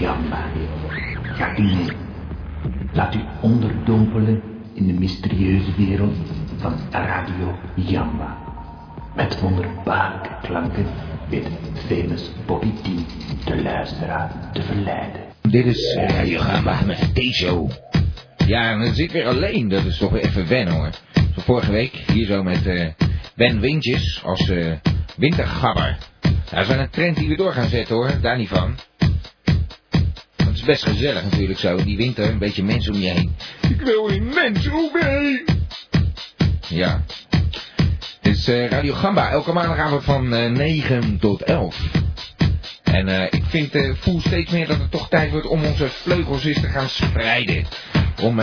[0.00, 0.44] Jamba.
[1.22, 1.92] Gaat u mee.
[2.92, 4.42] Laat u onderdompelen
[4.74, 6.16] in de mysterieuze wereld
[6.56, 8.38] van Radio Jamba.
[9.16, 10.86] Met wonderbaarlijke klanken
[11.28, 11.48] weet
[11.86, 12.88] famous Bobby T
[13.44, 15.20] de luisteraar te verleiden.
[15.42, 17.70] Dit is uh, Radio Gamba met T-show.
[18.46, 19.68] Ja, en dan zit weer alleen.
[19.68, 20.90] Dat is toch even wennen hoor.
[21.14, 22.88] Zo vorige week hier zo met uh,
[23.34, 24.72] Ben Wintjes als uh,
[25.16, 25.98] wintergabber.
[26.50, 28.74] Dat is wel een trend die we door gaan zetten hoor, daar niet van.
[30.60, 33.36] Het is best gezellig natuurlijk zo, die winter, een beetje mensen om je heen.
[33.68, 35.44] Ik wil geen mensen om me heen.
[36.68, 37.04] Ja.
[38.20, 41.80] Dit is uh, Radio Gamba, elke maandagavond van uh, 9 tot 11.
[42.82, 46.44] En uh, ik vind, voel steeds meer dat het toch tijd wordt om onze vleugels
[46.44, 47.66] eens te gaan spreiden.
[48.22, 48.40] Om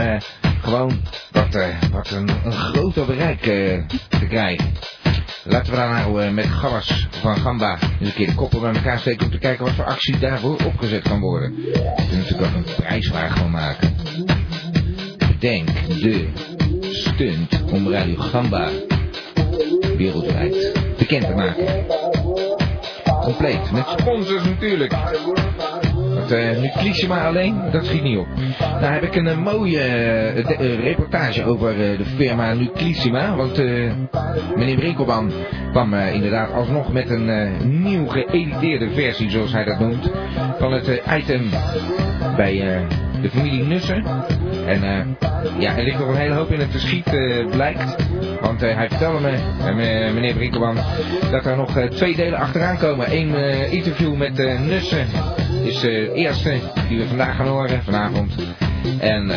[0.62, 1.02] gewoon
[1.32, 1.58] wat,
[1.92, 3.42] wat een, een groter bereik
[4.10, 4.74] te krijgen.
[5.50, 9.00] Laten we daar nou met gabbers van Gamba eens een keer de koppen bij elkaar
[9.00, 11.54] steken om te kijken wat voor actie daarvoor opgezet kan worden.
[11.54, 13.96] Kunnen natuurlijk ook een prijsvraag van maken.
[15.18, 16.28] Bedenk de
[16.82, 18.70] stunt om Radio Gamba
[19.98, 21.86] wereldwijd bekend te maken
[23.28, 23.72] compleet.
[23.72, 24.94] Met sponsors natuurlijk.
[26.30, 28.28] Nu Clichema alleen, dat schiet niet op.
[28.60, 29.80] Nou heb ik een, een mooie
[30.36, 33.36] uh, reportage over de firma Nuclissima.
[33.36, 33.58] Want
[34.56, 35.32] meneer Brinkelman
[35.72, 37.52] kwam inderdaad alsnog met een
[37.82, 40.12] nieuw geëditeerde versie, zoals hij dat noemt.
[40.60, 41.50] Van het item
[42.36, 42.86] bij
[43.22, 44.04] de familie Nussen.
[44.66, 45.16] En
[45.60, 47.10] ja, er ligt nog een hele hoop in het verschiet,
[47.52, 47.96] blijkt.
[48.42, 50.78] Want hij vertelde me, meneer Brinkelman,
[51.32, 53.12] dat er nog twee delen achteraan komen.
[53.12, 53.36] Eén
[53.72, 55.08] interview met Nussen
[55.68, 58.36] is de eerste die we vandaag gaan horen, vanavond.
[59.00, 59.32] En uh,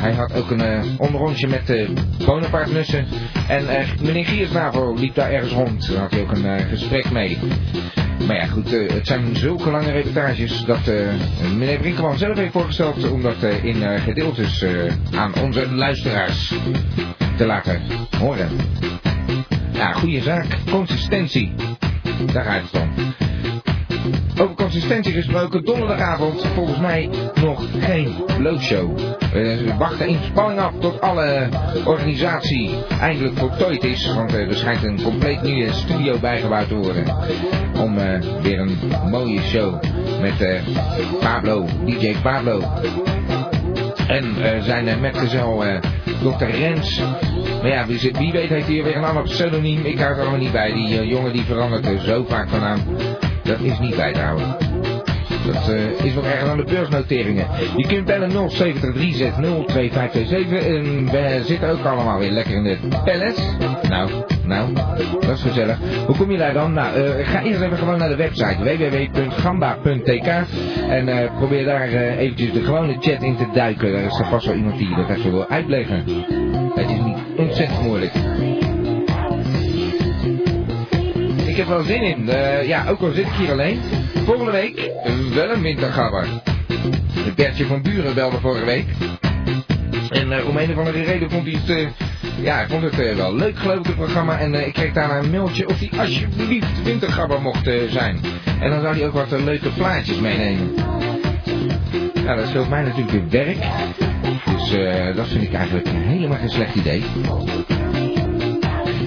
[0.00, 3.06] hij had ook een uh, onderrondje met de uh, Bonaparte Nussen.
[3.48, 3.64] En
[4.02, 5.88] meneer Giersnavel liep daar ergens rond.
[5.92, 7.38] Daar had hij ook een gesprek mee.
[8.26, 10.90] Maar ja, goed, het zijn zulke lange reportages dat
[11.56, 14.64] meneer Brinkelman zelf heeft voorgesteld om dat in gedeeltes
[15.14, 16.54] aan onze luisteraars
[17.36, 17.80] te laten
[18.18, 18.48] horen.
[19.72, 20.46] Ja, goede zaak.
[20.70, 21.52] Consistentie.
[22.32, 23.29] Daar gaat.
[24.40, 27.10] Over consistentie gesproken, donderdagavond volgens mij
[27.42, 28.98] nog geen loodshow.
[29.32, 31.48] We wachten in spanning af tot alle
[31.84, 32.70] organisatie
[33.00, 34.14] eindelijk voltooid is.
[34.14, 37.04] Want er schijnt een compleet nieuwe studio bijgebouwd te worden.
[37.80, 38.04] Om uh,
[38.42, 38.78] weer een
[39.10, 39.82] mooie show
[40.20, 40.60] met uh,
[41.20, 42.62] Pablo, DJ Pablo.
[44.06, 45.64] En uh, zijn metgezel
[46.22, 46.44] Dr.
[46.44, 47.00] Rens.
[47.62, 49.84] Maar ja, wie, wie weet heeft hij weer een ander pseudoniem.
[49.84, 50.72] Ik hou er allemaal niet bij.
[50.72, 52.78] Die jongen die verandert er zo vaak van naam.
[53.50, 54.56] Dat is niet bij te houden.
[55.46, 57.46] Dat uh, is nog ergens aan de beursnoteringen.
[57.76, 58.32] Je kunt bellen 070360257
[60.66, 63.40] en we zitten ook allemaal weer lekker in de pellets.
[63.88, 64.10] Nou,
[64.44, 64.72] nou,
[65.20, 65.78] dat is gezellig.
[66.06, 66.72] Hoe kom je daar dan?
[66.72, 70.28] Nou, uh, ga eerst even gewoon naar de website www.gamba.tk
[70.88, 73.88] en uh, probeer daar eventjes de gewone chat in te duiken.
[73.88, 76.04] Er is er vast wel iemand die dat even wil uitleggen.
[76.74, 78.12] Het is niet ontzettend moeilijk.
[81.60, 82.28] Heb wel zin in.
[82.28, 83.80] Uh, ja, ook al zit ik hier alleen.
[84.24, 84.90] Volgende week
[85.34, 86.26] wel een wintergabber.
[87.36, 88.86] Bertje van Buren belde vorige week.
[90.10, 91.88] En uh, om een of andere reden vond hij het, uh,
[92.44, 94.38] ja, vond het wel leuk geloof ik het programma.
[94.38, 98.20] En ik kreeg daarna een mailtje of hij alsjeblieft wintergabber mocht zijn.
[98.60, 100.74] En dan zou hij ook wat leuke plaatjes meenemen.
[102.24, 103.58] Nou, dat scheelt mij natuurlijk weer werk.
[104.44, 104.70] Dus
[105.16, 107.02] dat vind ik eigenlijk helemaal geen slecht idee.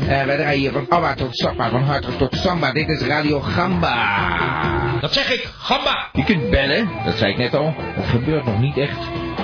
[0.04, 2.72] Uh, wij draaien hier van Abba tot Sappa, van Hartog tot Samba.
[2.72, 3.96] Dit is Radio Gamba.
[5.02, 6.10] Dat zeg ik, Gamba.
[6.14, 7.74] Je kunt bellen, dat zei ik net al.
[7.96, 8.98] Dat gebeurt nog niet echt.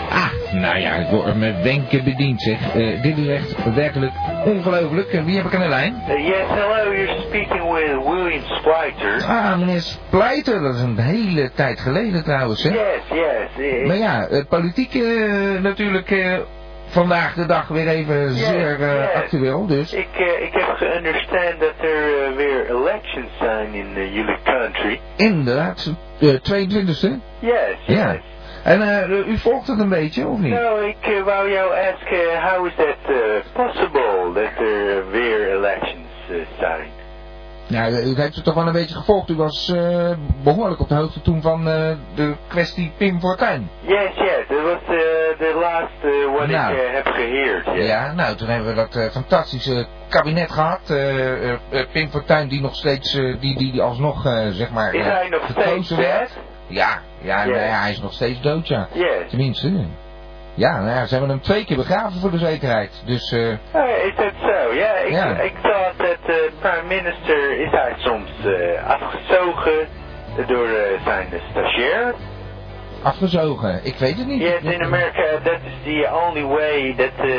[0.09, 2.75] Ah, nou ja, ik word met wenken bediend zeg.
[2.75, 4.11] Uh, dit is echt werkelijk
[4.45, 5.11] ongelooflijk.
[5.25, 6.03] Wie heb ik aan de lijn?
[6.09, 9.23] Uh, yes, hello, you're speaking with William Splijter.
[9.23, 12.69] Ah, meneer Splijter, dat is een hele tijd geleden trouwens, hè?
[12.69, 13.01] Yes,
[13.57, 13.87] yes.
[13.87, 14.93] Maar ja, politiek
[15.61, 16.11] natuurlijk
[16.89, 19.13] vandaag de dag weer even yes, zeer uh, yes.
[19.13, 19.93] actueel, dus.
[19.93, 24.99] Ik, uh, ik heb geunderstand dat er uh, weer elections zijn in jullie country.
[25.15, 27.39] Inderdaad, de 22e?
[27.39, 28.11] Yes, ja.
[28.11, 28.21] yes.
[28.63, 30.53] En u volgt het een beetje, of niet?
[30.53, 33.13] Nou, ik wou jou asken, how is that
[33.53, 36.07] possible, dat er weer elections
[36.59, 36.98] zijn?
[37.69, 39.29] Ja, u heeft het toch wel een beetje gevolgd.
[39.29, 40.09] U was uh,
[40.43, 43.69] behoorlijk op de hoogte toen van uh, de kwestie Pim Fortuyn.
[43.79, 44.47] Yes, yes.
[44.47, 44.79] Dat was
[45.37, 47.07] de laatste wat nou, ik uh, heb.
[47.15, 47.87] Yeah.
[47.87, 50.81] Ja, nou, toen hebben we dat fantastische kabinet gehad.
[51.91, 54.21] Pim Fortuyn die nog steeds, die, die, die alsnog,
[54.51, 56.31] zeg maar, Is hij nog steeds werd.
[56.67, 57.55] Ja, ja, yes.
[57.55, 58.87] nee, hij is nog steeds dood, ja.
[58.93, 59.29] Yes.
[59.29, 59.85] Tenminste.
[60.53, 63.01] Ja, nou ja, ze hebben hem twee keer begraven voor de zekerheid.
[63.05, 63.51] Dus, eh...
[64.07, 64.73] Is dat zo?
[64.73, 65.39] Ja, ik, Ja.
[65.39, 65.53] ik
[66.59, 69.87] prime minister is hij soms eh, afgezogen
[70.47, 72.13] door eh, zijn stagiair.
[73.03, 73.79] afgezogen.
[73.83, 74.41] Ik weet het niet.
[74.41, 77.35] Yes, in America that is the only way that uh,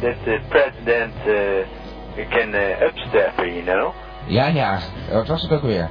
[0.00, 1.34] that the president uh,
[2.28, 3.92] can uh, upsteppen, you know.
[4.26, 4.78] Ja, ja.
[5.12, 5.88] Wat was het ook weer?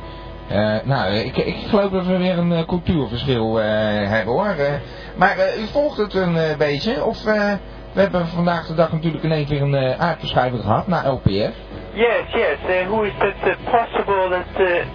[0.50, 3.66] Eh, nou, ik, ik geloof dat we weer een eh, cultuurverschil eh,
[4.10, 4.46] hebben hoor.
[4.58, 4.74] Eh,
[5.16, 7.06] maar eh, u volgt het een eh, beetje?
[7.06, 7.54] Of eh,
[7.94, 11.56] we hebben vandaag de dag natuurlijk ineens weer een uh, aardverschuiving gehad naar LPF.
[11.96, 12.60] Yes, yes.
[12.64, 14.48] Uh, who is it uh, possible that?
[14.56, 14.86] Uh,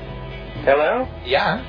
[0.64, 1.06] hello?
[1.24, 1.60] Ja.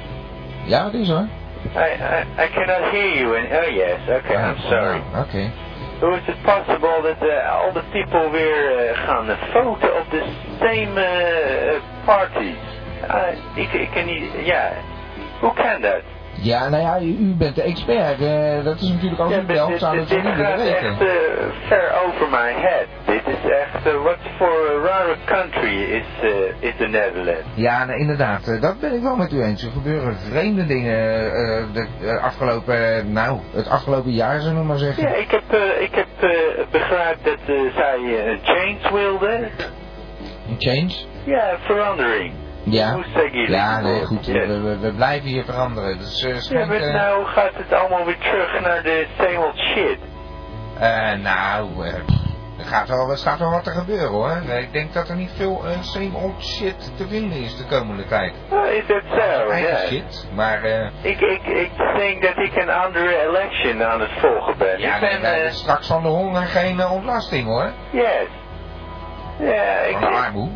[0.66, 1.28] Ja, wat is hoor.
[1.76, 3.36] I, I I cannot hear you.
[3.36, 5.02] And oh yes, okay, I'm sorry.
[5.14, 5.52] Ah, Oké.
[6.00, 10.24] Who is it possible that uh, all the people weer uh, gaan voten op the
[10.60, 12.58] same uh, parties?
[13.10, 14.46] Uh, ik, ik kan niet.
[14.46, 14.72] Ja.
[15.40, 16.02] Hoe kan dat?
[16.42, 18.22] Ja, nou ja, u, bent de expert.
[18.22, 19.68] eh, dat is natuurlijk ook Ja, niet wel.
[19.68, 20.78] dit, Zou dit, dat gaat weten.
[20.78, 21.08] echt uh,
[21.68, 22.86] ver over my head.
[23.06, 26.30] Dit is echt, uh, what for a rare country is, uh,
[26.70, 27.42] is the Netherlands.
[27.54, 28.48] Ja, nou, inderdaad.
[28.48, 29.64] eh, dat ben ik wel met u eens.
[29.64, 34.64] Er gebeuren vreemde dingen eh, de, eh, afgelopen, eh, nou, het afgelopen jaar zullen we
[34.66, 35.04] maar zeggen.
[35.04, 36.30] Ja, ik heb, uh, ik heb uh,
[36.72, 38.00] begrepen dat zij
[38.44, 39.50] change wilden.
[40.50, 40.92] Een change?
[41.24, 42.34] Ja, verandering.
[42.70, 42.94] Ja.
[42.94, 44.26] Hoe zeg je Ja, nee, goed.
[44.26, 45.98] We, we, we blijven hier veranderen.
[45.98, 49.58] Dus eh Ja, maar eh, nou gaat het allemaal weer terug naar de same old
[49.58, 49.98] shit.
[50.80, 51.94] eh, nou, eh,
[52.60, 54.42] er, gaat wel, er staat wel wat te gebeuren hoor.
[54.60, 58.34] Ik denk dat er niet veel same old shit te vinden is de komende tijd.
[58.52, 59.50] Oh, is dat zo?
[59.50, 59.78] Eigen Ja.
[59.88, 60.66] shit, maar
[61.02, 64.80] Ik, ik, ik denk dat ik een andere election aan het volgen ben.
[64.80, 67.72] ja, ik ben, straks van de honger geen ontlasting hoor.
[67.92, 68.28] yes.
[69.40, 69.92] Ja, ik...
[69.92, 70.50] Van de armoe.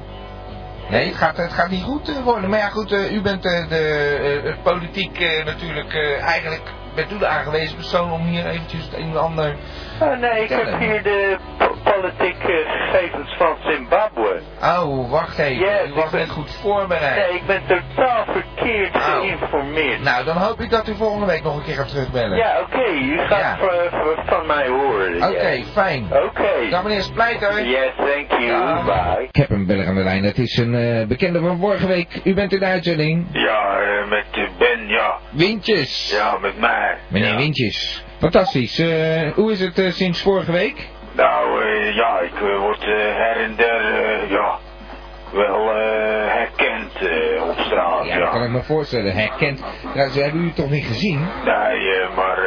[0.92, 2.50] Nee, het gaat, het gaat niet goed eh, worden.
[2.50, 7.76] Maar ja, goed, eh, u bent eh, de, politiek natuurlijk eigenlijk bent u de aangewezen
[7.76, 9.56] persoon om hier eventjes het een en ander...
[10.02, 14.40] Oh nee, ik heb hier de po- politieke gegevens van Zimbabwe.
[14.64, 15.66] Oh, wacht even.
[15.66, 17.16] Yes, u was ben- net goed voorbereid.
[17.28, 19.02] Nee, ik ben totaal verkeerd Oh.
[19.20, 20.02] geïnformeerd.
[20.04, 22.38] Nou, dan hoop ik dat u volgende week nog een keer gaat terugbellen.
[22.38, 23.58] Ja, oké, u gaat Ja.
[24.26, 25.16] van mij horen.
[25.16, 25.68] Oké, yes.
[25.74, 26.06] fijn.
[26.24, 26.70] Oké.
[26.70, 27.66] Dag meneer Splijter.
[27.66, 28.44] Yes, thank you.
[28.46, 28.84] Ja.
[28.84, 29.24] Bye.
[29.32, 30.24] Ik heb een beller aan de lijn.
[30.24, 32.20] Dat is een eh, bekende van vorige week.
[32.24, 33.26] U bent in de uitzending.
[33.32, 35.18] Ja, eh, met eh, Ben, ja.
[35.30, 36.12] Wintjes.
[36.12, 36.98] Ja, met mij.
[37.08, 37.36] Meneer ja.
[37.38, 38.04] Wintjes.
[38.22, 38.80] Fantastisch.
[38.80, 40.88] Eh, hoe is het eh, sinds vorige week?
[41.12, 43.82] Nou, eh, ja, ik word her en der,
[44.30, 44.58] ja,
[45.32, 45.76] wel
[46.28, 46.92] herkend
[47.50, 49.14] op straat, Ja, dat kan ik me voorstellen.
[49.14, 49.64] Herkend.
[49.94, 51.28] Ja, ze hebben u toch niet gezien?
[51.46, 52.40] Nee, maar,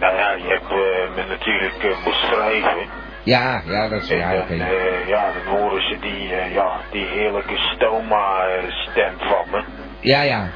[0.00, 0.70] nou ja, je hebt
[1.16, 3.06] me natuurlijk beschreven.
[3.22, 4.54] Ja, ja, dat is ja, oké.
[5.06, 9.62] ja, dan horen ze die, ja, die heerlijke stoma-stem van me.
[10.00, 10.50] Ja, ja.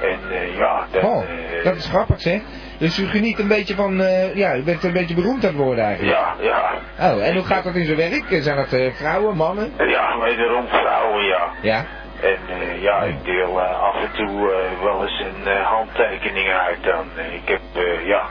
[0.00, 0.18] En
[0.56, 1.22] ja, dan, Oh,
[1.64, 2.40] dat is grappig zeg.
[2.78, 5.64] Dus u geniet een beetje van, eh, ja, u bent een beetje beroemd aan het
[5.64, 6.16] worden eigenlijk.
[6.16, 7.12] ja, ja.
[7.12, 8.42] Oh, en hoe gaat dat in zijn werk?
[8.42, 9.72] Zijn dat eh, vrouwen, mannen?
[9.78, 11.48] Ja, wederom vrouwen, ja.
[11.62, 11.84] Ja.
[12.20, 17.06] En eh, ja, ik deel af en toe wel eens een handtekening uit dan.
[17.32, 17.60] Ik heb
[18.04, 18.22] ja,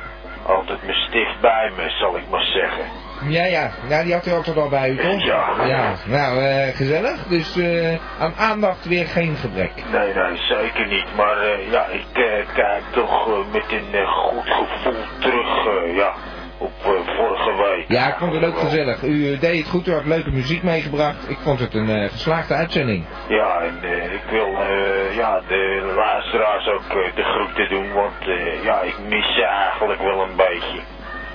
[0.46, 2.86] altijd mijn stift bij me, zal ik maar zeggen.
[3.25, 3.71] Ja, ja.
[3.89, 5.25] Ja, die had u altijd al bij u, toch?
[5.25, 5.65] Ja.
[5.65, 5.93] Ja.
[6.05, 7.24] Nou, eh, gezellig.
[7.27, 9.71] Dus eh, aan aandacht weer geen gebrek.
[9.91, 11.05] Nee, nee, zeker niet.
[11.15, 12.05] Maar eh, ja, ik
[12.53, 16.13] kijk toch met een goed gevoel terug ja,
[16.57, 16.71] op
[17.17, 17.86] vorige week.
[17.88, 19.03] Ja, ik vond het ook gezellig.
[19.03, 21.29] U deed het goed, u had leuke muziek meegebracht.
[21.29, 23.05] Ik vond het een geslaagde uitzending.
[23.27, 23.75] Ja, en
[24.13, 28.13] ik wil eh, ja, de luisteraars ook de groeten doen, want
[28.63, 30.79] ja, ik mis ze eigenlijk wel een beetje.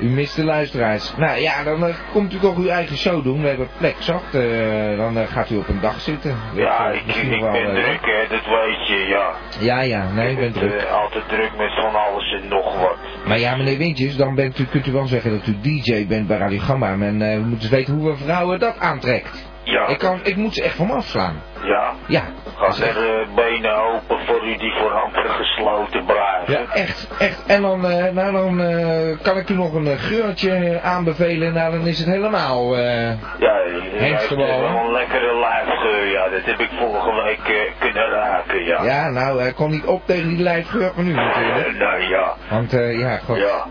[0.03, 1.13] U mist de luisteraars.
[1.17, 3.43] Nou ja, dan eh, komt u toch uw eigen show doen.
[3.43, 4.23] We hebben plek zat.
[4.33, 6.37] eh, dan eh, gaat u op een dag zitten.
[6.55, 9.31] Ja, ik, ik wel, ben druk, hè, dat weet je, ja.
[9.61, 10.11] Ja, ja.
[10.13, 10.85] Nee, ik ben druk.
[10.85, 12.97] altijd druk met van alles en nog wat.
[13.27, 16.27] Maar ja, meneer Wintjes, dan bent u, kunt u wel zeggen dat u DJ bent
[16.27, 16.91] bij Radio Gamma.
[16.93, 19.51] En we moeten eens weten hoe een vrouwen dat aantrekt.
[19.65, 21.43] Ja, Ik, kan, ik moet ze echt van me afslaan.
[21.65, 21.93] ja.
[22.09, 22.23] Ja.
[22.63, 26.53] Gaan er eh, benen open voor u die voor anderen gesloten blijven?
[26.53, 27.47] Ja, echt, echt.
[27.47, 31.53] En dan, eh, nou, dan eh, kan ik u nog een geurtje aanbevelen.
[31.53, 32.77] Nou, dan is het helemaal...
[32.77, 33.55] eh, Ja,
[33.93, 36.29] heeft een lekkere lijfgeur, ja.
[36.29, 38.83] Dat heb ik vorige week kunnen raken, ja.
[38.85, 41.79] ja, nou, hij kon niet op tegen die lijfgeur van u natuurlijk.
[41.79, 43.37] Nou ja, Want, ja, god.
[43.39, 43.67] ja.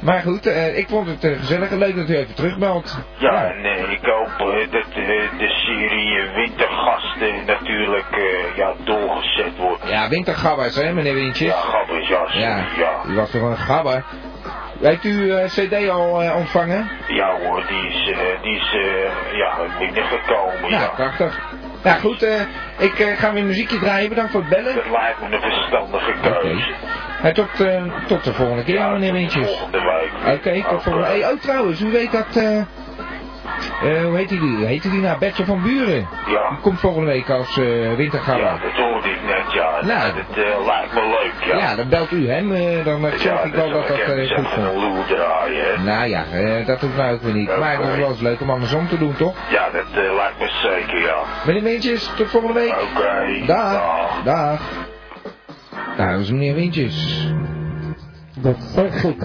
[0.00, 2.98] Maar goed, ik vond het gezellig en leuk dat u even terugbelt.
[3.18, 4.92] Ja, en eh, ik hoop dat
[5.38, 9.88] de serie eh, wintergasten natuurlijk eh, ja, doorgezet wordt.
[9.88, 11.48] Ja, wintergabbers, hè, meneer Wintjes?
[11.48, 12.90] Ja, gabbers, ja, Ja, ja.
[13.08, 14.04] u was toch een gabber.
[14.80, 16.90] Heeft u eh, cd al eh, ontvangen?
[17.06, 18.70] Ja hoor, die is, eh, die is
[19.32, 20.88] ja, binnengekomen, Ja, ja.
[20.88, 21.40] prachtig.
[21.82, 22.22] Nou goed,
[22.78, 24.08] ik ga weer muziekje draaien.
[24.08, 24.74] Bedankt voor het bellen.
[24.74, 26.74] Dat lijkt me een verstandige keuze.
[27.32, 27.48] Tot,
[28.06, 29.46] tot de volgende keer, Ja, meneer Wintjes.
[29.46, 30.34] Volgende week.
[30.36, 32.42] Oké, tot volgende Hey, oh trouwens, u weet dat...
[33.82, 34.66] eh hoe heet die?
[34.66, 35.18] Heet die nou?
[35.18, 36.08] Bertje van Buren.
[36.26, 36.48] Ja.
[36.48, 38.44] Die komt volgende week als eh wintergabber.
[38.46, 39.70] Ja, dat hoorde ik net, ja.
[39.80, 40.12] Nou.
[40.14, 41.56] Dat eh, lijkt me leuk, ja.
[41.58, 42.48] Ja, dan belt u hem,
[42.84, 44.82] dan zorg ik wel dat dat ik even goed komt.
[44.82, 45.84] een draaien.
[45.84, 46.24] Nou ja,
[46.66, 47.58] dat hoeft nou ook weer niet.
[47.58, 49.36] Maar het is wel eens leuk om andersom te doen, toch?
[49.50, 51.16] Ja, dat lijkt me zeker, ja.
[51.46, 52.76] Meneer Wintjes, tot volgende week.
[52.96, 53.46] Oké.
[53.46, 54.22] Dag.
[54.24, 54.60] Dag.
[55.96, 57.28] Nou, dat is meneer Wintjes.
[58.38, 59.22] Dat zeg ik.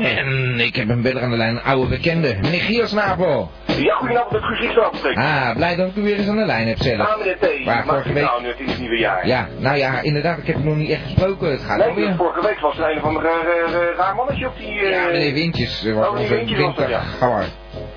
[0.00, 2.36] En ik heb een beller aan de lijn, een oude bekende.
[2.40, 3.50] Meneer Giersnapel.
[3.66, 5.22] Ja, goedenavond, met Guus Riesland spreken.
[5.22, 7.08] Ah, blij dat ik u weer eens aan de lijn heb zelf.
[7.08, 7.64] Ah, meneer T.
[7.64, 8.24] Maar vorige week...
[8.24, 9.26] nou nu het in het nieuwe jaar?
[9.26, 11.50] Ja, nou ja, inderdaad, ik heb het nog niet echt gesproken.
[11.50, 12.14] Het gaat Nee, alweer.
[12.16, 13.30] vorige week was er een of ander eh,
[13.74, 14.80] eh, raar mannetje op die...
[14.80, 17.00] eh, Ja, meneer Wintjes, eh, was Oh, meneer was ja.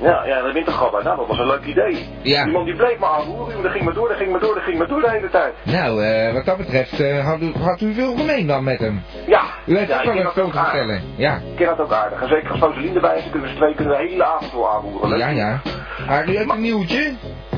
[0.04, 1.04] Ja, ja, de wintergabber.
[1.04, 2.10] Nou, dat was een leuk idee.
[2.22, 2.44] Ja.
[2.44, 4.64] Die man die bleef maar aanvoeren, dat ging maar door, dat ging maar door, dat
[4.64, 5.54] ging maar door de hele tijd.
[5.64, 9.04] Nou, eh, wat dat betreft eh, had, u, had u veel gemeen dan met hem.
[9.28, 9.42] Ja.
[9.66, 11.02] U heeft ja, ook ik wel dat vertellen.
[11.16, 12.22] Ja, Ik ken dat ook aardig.
[12.22, 15.10] En zeker als Foseline erbij is, kunnen we twee kunnen de hele avond aanvoeren.
[15.10, 15.20] Leuk.
[15.20, 15.62] ja, ja.
[16.08, 17.14] Maar u heeft een nieuwtje?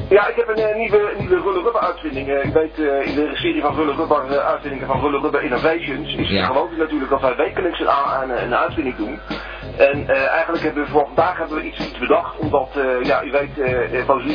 [0.09, 2.27] Ja, ik heb een eh, nieuwe, nieuwe Rulle Rubber uitvinding.
[2.43, 6.37] Ik weet, in de serie van Rulle Rubber uitvindingen van Rulle Rubber Innovations is Ja.
[6.37, 9.19] het gewoonte natuurlijk dat wij wekelijks een, een uitvinding doen.
[9.77, 13.23] En eh, eigenlijk hebben we voor vandaag hebben we iets, iets bedacht, omdat, eh, ja,
[13.23, 13.49] u weet,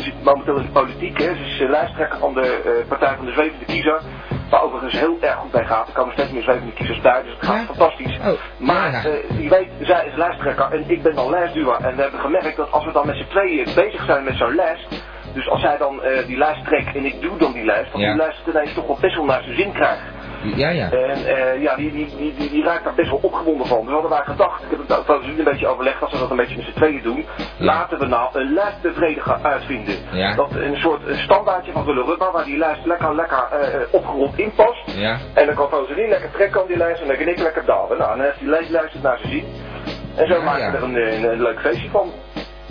[0.02, 1.18] zit momenteel in de politiek.
[1.18, 1.34] Hè.
[1.34, 4.00] Ze is lijsttrekker van de Partij van de Zwevende Kiezer.
[4.50, 5.86] Waar overigens heel erg goed bij gaat.
[5.88, 7.64] Er komen steeds meer zwevende kiezers bij, dus het gaat Ja?
[7.74, 8.18] fantastisch.
[8.18, 9.06] Oh, maar
[9.38, 11.76] je weet, zij is lijsttrekker en ik ben dan lijstduwer.
[11.80, 14.54] En we hebben gemerkt dat als we dan met z'n tweeën bezig zijn met zo'n
[14.54, 15.02] lijst.
[15.34, 18.08] Dus als zij dan die lijst trekt en ik doe dan die lijst, dat Ja.
[18.08, 20.02] die lijst ineens toch wel best wel naar zijn zin krijgt.
[20.42, 20.90] Ja, ja.
[20.90, 23.84] En eh, ja, die, die, die, die, die raakt daar best wel opgewonden van.
[23.84, 26.56] Dus hadden wij gedacht, ik heb het een beetje overlegd, als we dat een beetje
[26.56, 27.26] met z'n tweeën doen.
[27.58, 29.94] Laten we nou een lijstbevrediger uitvinden.
[30.12, 30.34] Ja.
[30.34, 34.38] Dat een soort een standaardje van Rulle Rubber, waar die lijst lekker, lekker eh, opgerold
[34.38, 34.96] in past.
[34.96, 35.18] Ja.
[35.34, 37.98] En dan kan Foselien lekker trekken aan die lijst en dan kan ik lekker dalen.
[37.98, 39.44] Nou, dan heeft die lijst luistert naar zijn zin.
[40.16, 42.12] En zo Ja, maken we er een, een, een leuk feestje van.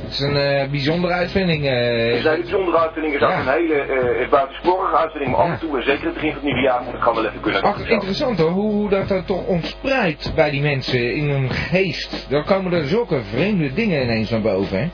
[0.09, 1.65] Het is een eh, bijzondere uitvinding.
[1.65, 1.71] eh.
[1.73, 3.13] Het is een bijzondere uitvinding.
[3.13, 3.53] Het is ook Ja.
[3.53, 5.31] een hele eh, buitensporige uitvinding.
[5.35, 5.51] Maar Ja.
[5.53, 7.39] af en toe, en zeker het begin van het nieuwe jaar, moet ik wel even
[7.41, 7.61] kunnen.
[7.61, 12.27] Ach, interessant hoor, hoe, dat er toch ontspreidt bij die mensen in hun geest.
[12.29, 14.87] Dan komen er zulke vreemde dingen ineens naar boven, hè?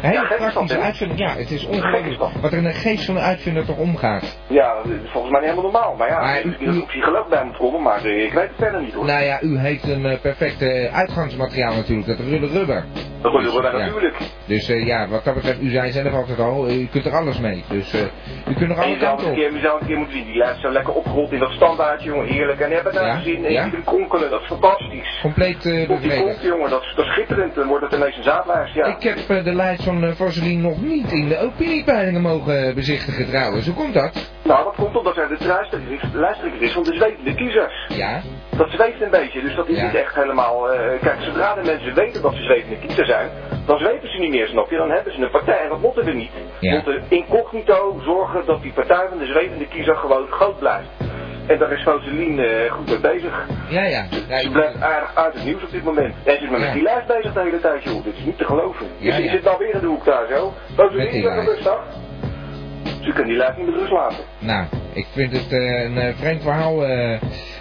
[0.00, 1.20] Hele Ja, dat, praktische uitvinding.
[1.20, 2.30] Ja, het is ongelooflijk dat.
[2.40, 4.38] wat er in de geest van de uitvinder toch omgaat.
[4.46, 5.94] Ja, dat is volgens mij niet helemaal normaal.
[5.96, 8.80] Maar ja, Maar is u- een psycholoog bij moet komen, maar ik weet het verder
[8.82, 9.04] niet hoor.
[9.04, 12.84] Nou ja, u heeft een perfecte uitgangsmateriaal natuurlijk, dat rulle rubber.
[13.22, 13.78] Dat wordt Dus, ja.
[13.78, 14.16] natuurlijk.
[14.44, 17.12] Dus eh, ja, wat dat betreft, u zei zelf altijd al, eh, u kunt er
[17.12, 17.64] alles mee.
[17.68, 18.00] Dus eh,
[18.48, 19.38] u kunt er En alle je zou kanten een op.
[19.38, 22.08] keer, je zou een keer moeten zien, die lijst zo lekker opgerold in dat standaardje,
[22.08, 22.60] jongen, heerlijk.
[22.60, 23.68] En je hebt het daar Ja, gezien, en ja.
[23.70, 25.18] hem kronkelen, dat is fantastisch.
[25.22, 27.54] Compleet die komt, jongen, dat is, dat is schitterend.
[27.54, 28.84] Dan wordt het ineens een zaadlijst, ja.
[28.86, 33.66] Ik heb de lijst van uh, Vorselien nog niet in de opiniepeilingen mogen bezichtigen trouwens.
[33.66, 34.30] Hoe komt dat?
[34.42, 35.36] Nou, dat komt omdat hij de
[36.12, 37.86] lijsttrekker is, van de zwevende kiezers.
[37.88, 38.20] Ja,
[38.56, 39.84] Dat zweeft een beetje, dus dat is Ja.
[39.84, 40.70] niet echt helemaal...
[40.72, 43.28] eh, kijk, zodra de mensen weten dat ze zwevende kiezer zijn,
[43.66, 44.76] dan zweven ze niet meer, snap je?
[44.76, 46.30] Dan hebben ze een partij en dat moeten we niet.
[46.60, 46.72] Ja.
[46.74, 50.88] Moeten incognito zorgen dat die partij van de zwevende kiezer gewoon groot blijft.
[51.46, 53.46] En daar is Foselien eh, goed mee bezig.
[53.68, 54.04] ja, ja.
[54.28, 56.14] ja Ze blijft aardig uit het nieuws op dit moment.
[56.24, 56.64] En ze is maar Ja.
[56.64, 58.04] met die lijst bezig de hele tijd, joh.
[58.04, 58.86] Dit is niet te geloven.
[58.98, 59.30] Ja, je ja.
[59.30, 60.52] zit nou weer in de hoek daar, zo.
[60.76, 61.78] Foselien, rustig.
[62.84, 64.18] Ze kunnen die lijst niet met rust laten.
[64.38, 67.20] Nou, ik vind het eh, een eh, vreemd verhaal, eh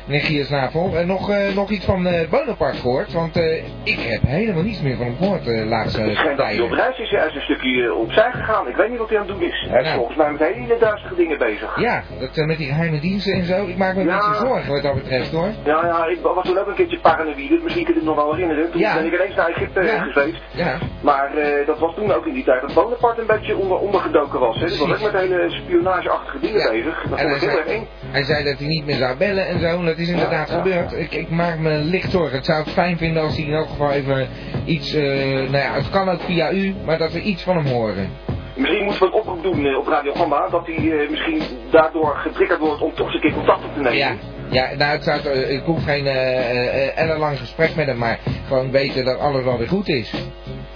[0.09, 0.91] meneer Giersnavel.
[0.97, 4.81] En nog, eh, nog iets van eh Bonaparte gehoord, want eh, ik heb helemaal niets
[4.81, 6.85] meer van hem gehoord de laatste Het schijnt dat hij op tijden.
[6.85, 7.09] reis is.
[7.09, 8.67] Hij is een stukje eh, opzij gegaan.
[8.67, 9.67] Ik weet niet wat hij aan het doen is.
[9.69, 9.97] Hij is Nou.
[9.97, 11.79] volgens mij met hele duistere dingen bezig.
[11.79, 13.65] Ja, dat eh, met die geheime diensten en zo.
[13.65, 15.49] Ik maak me een beetje zorgen wat dat betreft hoor.
[15.63, 17.59] Ja, ja, ik was toen ook een keertje paranoïde.
[17.63, 18.71] Misschien kun je het nog wel herinneren.
[18.71, 18.93] Toen Ja.
[18.95, 20.03] ben ik ineens naar Egypte Ja.
[20.03, 20.37] geweest.
[20.51, 23.77] Ja, Maar eh, dat was toen ook in die tijd dat Bonaparte een beetje onder,
[23.77, 24.55] ondergedoken was.
[24.59, 24.65] Hè.
[24.67, 27.03] Dat was ook met hele spionageachtige dingen bezig.
[27.09, 27.87] Dat En vond ik hij heel erg zei- eng.
[28.11, 29.81] hij zei dat hij niet meer zou bellen en zo.
[29.99, 30.91] Is inderdaad gebeurd.
[30.93, 32.35] Ik, ik maak me licht zorgen.
[32.37, 34.27] Het zou het fijn vinden als hij in elk geval even
[34.65, 34.93] iets...
[34.93, 35.03] eh,
[35.35, 38.09] nou ja, het kan ook via u, maar dat we iets van hem horen.
[38.55, 40.49] Misschien moeten we een oproep doen eh, op Radio Gamma.
[40.49, 41.41] Dat hij eh, misschien
[41.71, 43.97] daardoor getriggerd wordt om toch eens een keer contact op te nemen.
[43.97, 44.15] Ja,
[44.49, 48.19] ja nou, het zou, eh, ik hoef geen eh, eh, ellenlang gesprek met hem, maar
[48.47, 50.13] gewoon weten dat alles wel weer goed is.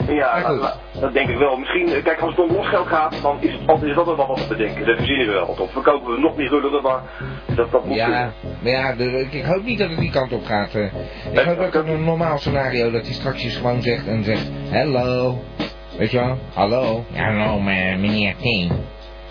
[0.08, 0.74] Ja, goed.
[1.02, 1.58] dat denk ik wel.
[1.58, 4.38] Misschien, eh, kijk, als het om losgeld gaat, dan is het is dat wel wat
[4.38, 4.86] te bedenken.
[4.86, 5.70] Dat verzinnen we wel op.
[5.72, 7.02] Verkopen we nog meer rullen, maar
[7.56, 8.08] dat, dat moet Ja,
[8.62, 10.76] maar ja, de, ik, hoop niet dat het die kant op gaat.
[10.76, 10.84] eh.
[11.32, 15.38] ik hoop ook dat een normaal scenario dat hij straks gewoon zegt en zegt, hello.
[15.98, 16.38] Weet je wel?
[16.54, 17.04] Hallo.
[17.12, 18.72] Ja, hallo meneer King.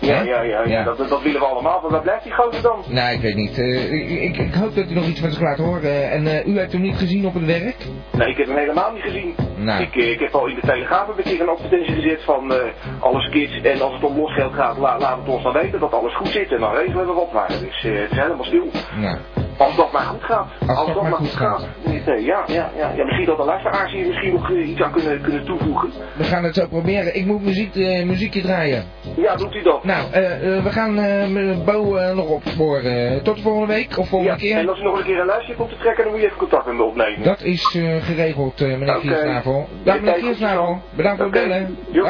[0.05, 0.83] Ja, ja, ja.
[0.83, 1.81] Dat, dat willen we allemaal.
[1.81, 2.83] Maar waar blijft die gozer dan?
[2.87, 3.57] Nou, ik weet niet.
[3.57, 6.11] Eh, ik, ik, hoop dat hij nog iets van zich laat horen.
[6.11, 7.77] En eh, u hebt hem niet gezien op het werk?
[8.11, 9.35] Nee, ik heb hem helemaal niet gezien.
[9.63, 9.81] Nou.
[9.81, 12.59] Ik, eh, ik heb al in de Telegraaf een keer een advertentie gezet van eh,
[12.99, 13.61] alles kids.
[13.61, 16.27] En als het om losgeld gaat, la, laat het ons dan weten dat alles goed
[16.27, 16.51] zit.
[16.51, 17.31] En dan regelen we wat.
[17.31, 18.67] Maar het is, eh, het is helemaal stil.
[18.99, 19.17] Nou,
[19.57, 20.47] Als dat maar goed gaat.
[20.67, 21.67] Als dat maar goed gaat.
[21.85, 23.03] Nee, ja, ja, ja, ja.
[23.03, 25.89] Misschien dat de luisteraars hier misschien nog eh, iets aan kunnen, kunnen toevoegen.
[26.17, 27.15] We gaan het zo proberen.
[27.15, 28.83] Ik moet muziek, eh, muziekje draaien.
[29.15, 29.83] Ja, doet u dat.
[29.83, 33.23] Nou, eh, eh, we gaan eh, Bo eh, nog opsporen.
[33.23, 34.57] tot de volgende week of volgende Ja, keer.
[34.57, 36.37] en als u nog een keer een luisterje komt te trekken, dan moet je even
[36.39, 37.23] contact met me opnemen.
[37.23, 39.07] Dat is eh, geregeld, eh, meneer Oké.
[39.07, 39.67] Viersnavel.
[39.83, 40.77] Dag meneer Kijk, Viersnavel.
[40.95, 41.77] Bedankt voor het bellen.
[41.91, 42.03] Jo,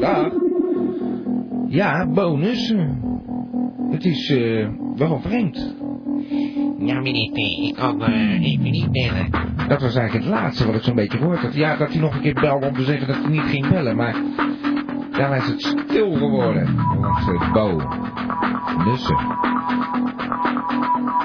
[0.00, 0.30] Dag.
[1.68, 2.74] Ja, bonus.
[3.90, 5.74] Het is eh, wel vreemd.
[6.78, 9.30] Ja, meneer T, ik kan eh, even niet bellen.
[9.68, 11.54] Dat was eigenlijk het laatste wat ik zo'n beetje gehoord had.
[11.54, 13.96] Ja, dat hij nog een keer belde om te zeggen dat hij niet ging bellen,
[13.96, 14.14] maar...
[15.10, 16.76] Daarna is het stil geworden.
[17.00, 17.80] Want uh, Bo.
[18.84, 19.16] Nussen.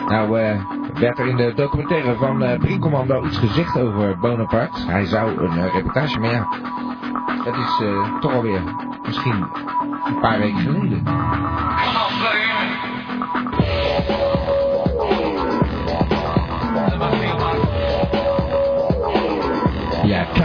[0.08, 0.60] Nou, eh
[1.00, 4.92] werd er in de documentaire van eh Brinkelmando iets gezegd over Bonaparte.
[4.92, 6.48] Hij zou een eh, reportage, maar ja...
[7.44, 8.62] Dat is eh, toch alweer
[9.06, 9.48] misschien
[10.06, 11.04] een paar weken geleden.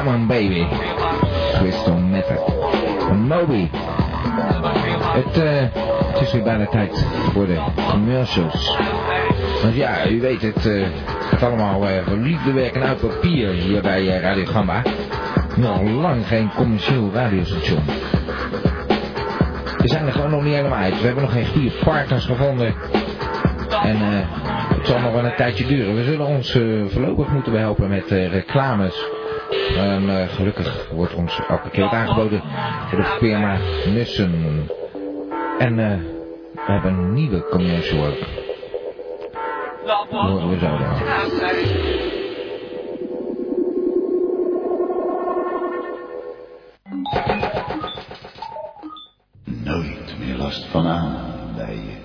[0.08, 0.66] Ja, come on baby.
[1.58, 2.52] Crystal Method.
[3.28, 3.68] Moby.
[5.02, 5.80] Het, eh,
[6.12, 8.76] het is weer bijna tijd voor de commercials.
[9.62, 10.86] Want ja, u weet het, eh,
[11.30, 14.82] het allemaal voor liefde werken uit papier hier bij eh, Radio Gamba.
[15.56, 17.82] Nog lang geen commercieel radiostation.
[19.76, 21.00] We zijn er gewoon nog niet helemaal uit.
[21.00, 22.74] We hebben nog geen goede partners gevonden.
[23.82, 24.38] En eh,
[24.76, 25.94] het zal nog wel een tijdje duren.
[25.94, 29.17] We zullen ons voorlopig moeten behelpen met reclames.
[29.76, 32.42] En eh, gelukkig wordt ons wat aangeboden
[32.88, 34.66] voor de firma Nussen.
[35.58, 35.98] En eh,
[36.52, 38.18] we hebben een nieuwe commercial ook.
[39.88, 40.96] We zo wel.
[49.44, 51.98] Nooit meer last van aanbijen.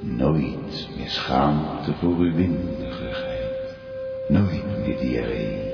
[0.00, 3.76] Nooit meer schaamte voor uw windigheid.
[4.28, 5.71] Nooit meer diarree.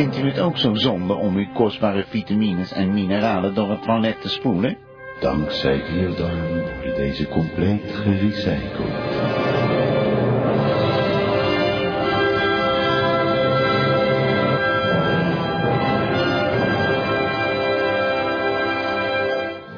[0.00, 4.20] Vindt u het ook zo zonde om uw kostbare vitamines en mineralen door het toilet
[4.20, 4.76] te spoelen?
[5.20, 9.09] Dankzij Diodarm worden deze compleet gerecycled.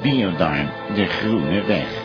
[0.02, 2.01] Biodarm, de groene weg.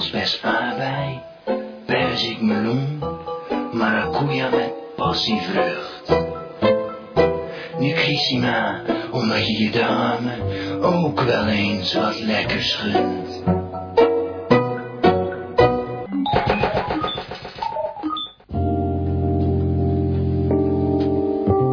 [0.00, 1.20] Bosbes aardbei,
[1.86, 3.02] perzik meloen,
[3.72, 6.12] maracuja met passievrucht.
[7.78, 10.32] Nutrissima, omdat je je dame
[10.80, 13.42] ook wel eens wat lekkers gunt.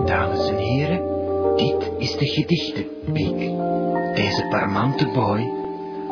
[0.06, 1.02] Dames en heren,
[1.56, 3.38] dit is de gedichtenpiek.
[4.16, 5.50] Deze parmante boy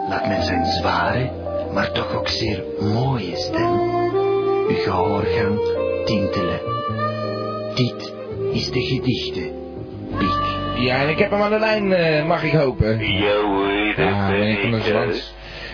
[0.10, 1.43] laat met zijn zware,
[1.75, 3.79] maar toch ook zeer mooie stem
[4.69, 5.59] uw gehoorgang
[6.05, 6.59] tintelen.
[7.75, 8.13] Dit
[8.51, 10.43] is de gedichtenpiek.
[10.77, 12.99] Ja, en ik heb hem aan de lijn, eh, mag ik hopen.
[13.13, 15.11] Ja hoor, dat Ah, ben van.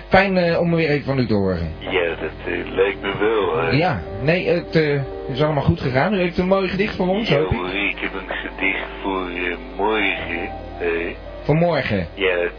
[0.07, 1.71] Fijn eh, om weer even van u te horen.
[1.79, 3.57] Ja, dat eh, lijkt me wel.
[3.63, 3.69] hè.
[3.69, 5.01] Ja, nee, het eh,
[5.33, 6.13] is allemaal goed gegaan.
[6.13, 7.57] U heeft een mooi gedicht voor ons, Ja hoop ik.
[7.57, 9.29] hoor, ik heb een gedicht voor
[9.77, 10.49] morgen.
[10.79, 11.15] eh.
[11.43, 12.07] Voor morgen.
[12.13, 12.49] ja, eh,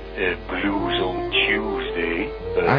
[0.47, 1.01] Blues.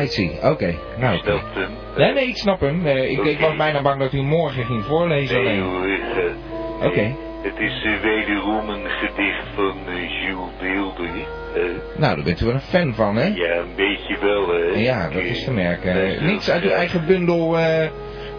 [0.02, 0.76] I see, oké.
[0.98, 1.18] Nou.
[1.18, 1.70] Snapt hem?
[1.98, 2.86] Nee, nee, ik snap hem.
[2.86, 5.62] Eh, ik, ik was bijna bang dat u morgen ging voorlezen Nee alleen.
[5.62, 5.86] hoor.
[5.86, 7.00] eh, Oké.
[7.00, 10.52] eh, Het is eh, wederom een gedicht van eh, Jules
[11.56, 11.62] eh.
[11.98, 13.26] Nou, daar bent u wel een fan van, hè?
[13.28, 14.80] ja, een beetje wel, hè.
[14.80, 16.16] Ja, dat is eh, te merken.
[16.16, 17.90] Eh, Niets uit uw eh, eigen bundel, eh,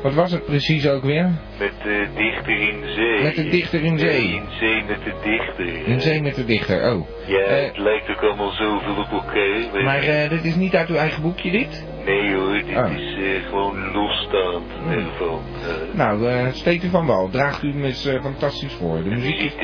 [0.05, 1.31] wat was het precies ook weer?
[1.59, 3.23] Met de dichter in zee.
[3.23, 4.23] Met de dichter in zee.
[4.35, 5.87] In zee met de dichter.
[5.87, 7.07] In zee met de dichter, oh.
[7.27, 9.85] Ja, Eh, het lijkt ook allemaal zoveel op elkaar.
[9.85, 10.11] Maar je.
[10.11, 11.85] eh, dit is niet uit uw eigen boekje, dit?
[12.05, 12.91] Nee hoor, dit Oh.
[12.97, 15.41] is eh, gewoon losstaand ervan.
[15.63, 15.97] eh.
[15.97, 17.29] Nou, eh steekt u van wel.
[17.31, 18.97] Draagt u hem eens fantastisch voor.
[18.97, 19.55] De de muziek is,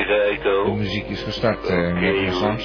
[0.45, 0.65] al.
[0.65, 2.57] de muziek is gestart, Oké meneer Van.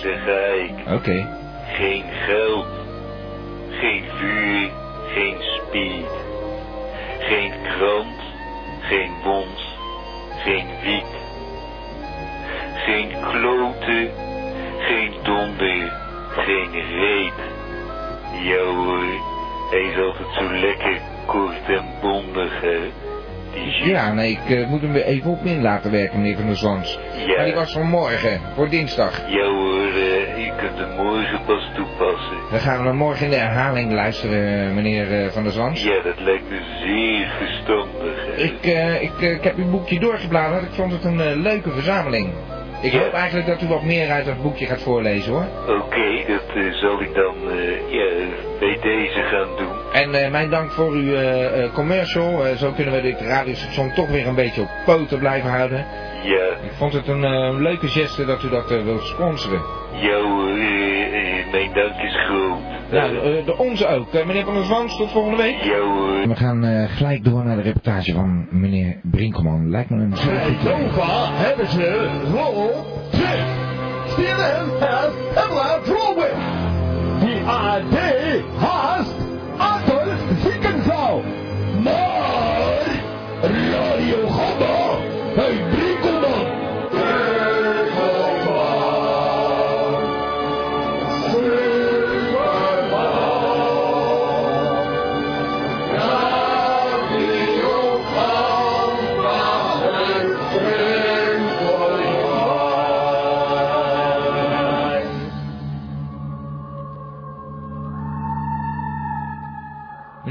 [0.95, 1.29] Oké.
[1.67, 2.67] Geen geld,
[3.71, 4.71] geen vuur,
[5.15, 6.25] geen speed.
[7.29, 8.21] Geen krant,
[8.81, 9.75] geen bons,
[10.45, 11.15] geen wiet.
[12.75, 14.11] Geen kloten,
[14.79, 15.93] Geen donder,
[16.31, 17.41] geen reet.
[18.43, 19.05] Ja hoor,
[19.71, 22.79] hij is altijd zo lekker kort en bondig, hè.
[23.85, 26.57] Ja, nee, ik eh, moet hem weer even op in laten werken, meneer Van der
[26.57, 26.99] Zwans.
[27.27, 27.37] Ja.
[27.37, 29.23] Maar die was vanmorgen, voor dinsdag.
[29.29, 32.37] Ja hoor, eh, je kunt hem morgen pas toepassen.
[32.51, 35.83] Dan gaan we morgen in de herhaling luisteren, meneer eh, Van der Zwans.
[35.83, 38.43] Ja, dat lijkt me zeer verstandig, hè.
[38.43, 40.63] Ik, eh, ik, ik heb uw boekje doorgebladerd.
[40.63, 42.33] Ik vond het een leuke verzameling.
[42.83, 45.47] Ik hoop eigenlijk dat u wat meer uit dat boekje gaat voorlezen, hoor.
[45.79, 48.07] Oké, dat eh, zal ik dan eh, ja,
[48.59, 49.93] bij deze gaan doen.
[49.93, 51.15] En eh, mijn dank voor uw
[51.73, 52.57] commercial.
[52.57, 55.87] Zo kunnen we dit radiostation toch weer een beetje op poten blijven houden.
[56.23, 59.63] Ja, Ik vond het een leuke geste dat u dat wilt sponsoren.
[60.03, 62.76] eh, eh, mijn dank is groot.
[62.91, 64.15] Nou, eh, de onze ook.
[64.15, 65.63] Eh, meneer Van der Zwans, tot volgende week.
[65.63, 66.29] Ja.
[66.29, 69.71] We gaan eh, gelijk door naar de reportage van meneer Brinkelman.
[69.71, 70.77] Lijkt me een zeer goed idee.
[70.77, 72.71] Nova hebben ze rol
[73.11, 73.25] 2.
[74.15, 76.55] CNN has headline.
[77.21, 77.97] Die AD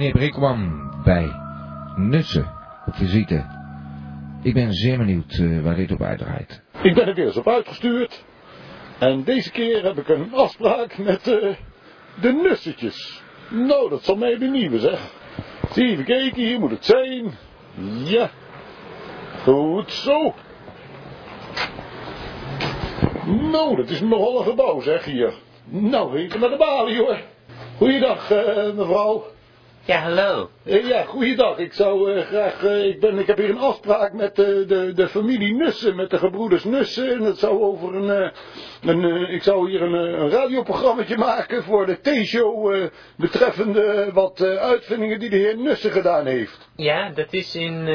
[0.06, 1.32] Meneer Brinkelman bij
[1.96, 2.52] Nussen
[2.86, 3.46] op visite.
[4.44, 6.62] Ik ben zeer benieuwd eh, waar dit op uitdraait.
[6.84, 8.24] Ik ben er weer eens op uitgestuurd.
[9.00, 11.56] En deze keer heb ik een afspraak met eh,
[12.22, 13.24] de nussetjes.
[13.50, 15.12] Nou, dat zal mij benieuwen zeg.
[15.72, 17.38] Zie even kijken, hier moet het zijn.
[18.04, 18.30] Ja.
[19.44, 20.34] Goed zo.
[23.26, 25.34] Nou, dat is nogal een gebouw zeg hier.
[25.66, 27.20] Nou, even naar de balie hoor.
[27.78, 29.34] Goeiedag eh, mevrouw.
[29.88, 30.50] Ja, hallo.
[30.64, 31.58] Eh, ja, goeiedag.
[31.58, 32.64] Ik zou eh, graag.
[32.64, 36.18] eh, ik, ben, ik heb hier een afspraak met de, de familie Nussen, met de
[36.18, 37.12] gebroeders Nussen.
[37.12, 38.32] En dat zou over een.
[38.82, 42.90] een ik zou hier een, een radioprogrammaatje maken voor de T-show.
[43.16, 46.70] betreffende wat uitvindingen die de heer Nussen gedaan heeft.
[46.76, 47.86] Ja, dat is in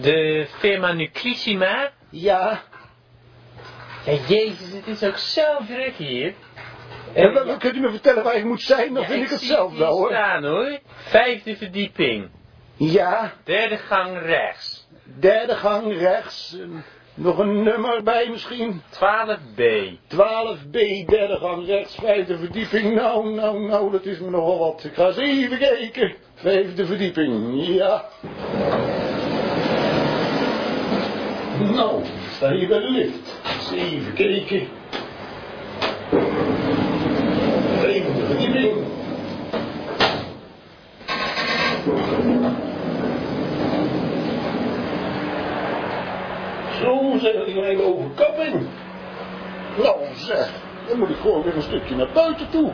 [0.00, 1.92] de firma Nuclissima.
[2.10, 2.62] Ja.
[4.04, 6.34] Ja, jezus, het is ook zo druk hier.
[7.12, 9.38] En dan kunt u me vertellen waar ik moet zijn, dan Ja, vind ik het
[9.38, 10.08] zie zelf wel hoor.
[10.10, 10.78] staan hoor.
[10.86, 12.28] Vijfde verdieping.
[12.76, 14.88] Ja, Derde gang rechts.
[15.18, 16.56] derde gang rechts.
[17.14, 18.82] Nog een nummer bij misschien.
[18.90, 19.62] 12b.
[20.08, 22.94] 12b, derde gang rechts, vijfde verdieping.
[22.94, 24.84] Nou, nou, nou, dat is me nogal wat.
[24.84, 26.14] Ik ga eens even kijken.
[26.34, 28.04] Vijfde verdieping, ja.
[31.74, 33.40] Nou, ik sta hier bij de lift.
[33.44, 34.68] Eens even kijken.
[37.80, 38.76] Vijfde verdieping.
[47.20, 48.66] Zo zeg ik mijn overkapping.
[49.82, 50.52] Nou zeg,
[50.88, 52.72] dan moet ik gewoon weer een stukje naar buiten toe.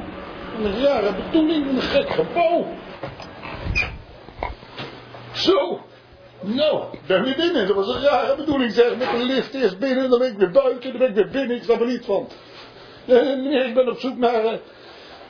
[0.62, 2.66] Een rare bedoeling, een gek gebouw.
[5.32, 5.80] Zo.
[6.40, 7.66] Nou, ik ben weer binnen.
[7.66, 8.96] Dat was een rare bedoeling zeg.
[8.96, 11.56] Met de lift eerst binnen, dan ben ik weer buiten, dan ben ik weer binnen.
[11.56, 12.28] Ik snap er niet van.
[13.06, 14.52] Eh, meneer, ik ben op zoek naar eh,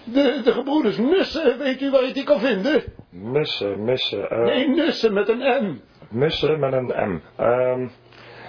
[0.04, 1.58] de, de gebroeders Nussen.
[1.58, 2.82] Weet u waar je die kan vinden?
[3.10, 4.30] Mussen, mussen.
[4.30, 5.80] eh, Nee, Nussen met een M.
[6.08, 7.20] Mussen met een M.
[7.36, 7.86] Ehm,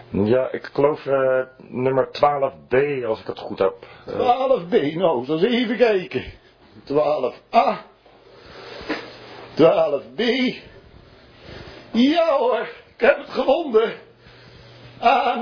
[0.10, 3.76] ja, ik geloof eh, nummer 12B, als ik het goed heb.
[4.06, 6.24] Eh, 12b, nou, zo eens even kijken.
[6.84, 7.78] 12a.
[9.54, 10.24] 12b.
[11.92, 13.98] Ja hoor, ik heb het.
[15.00, 15.38] Ah.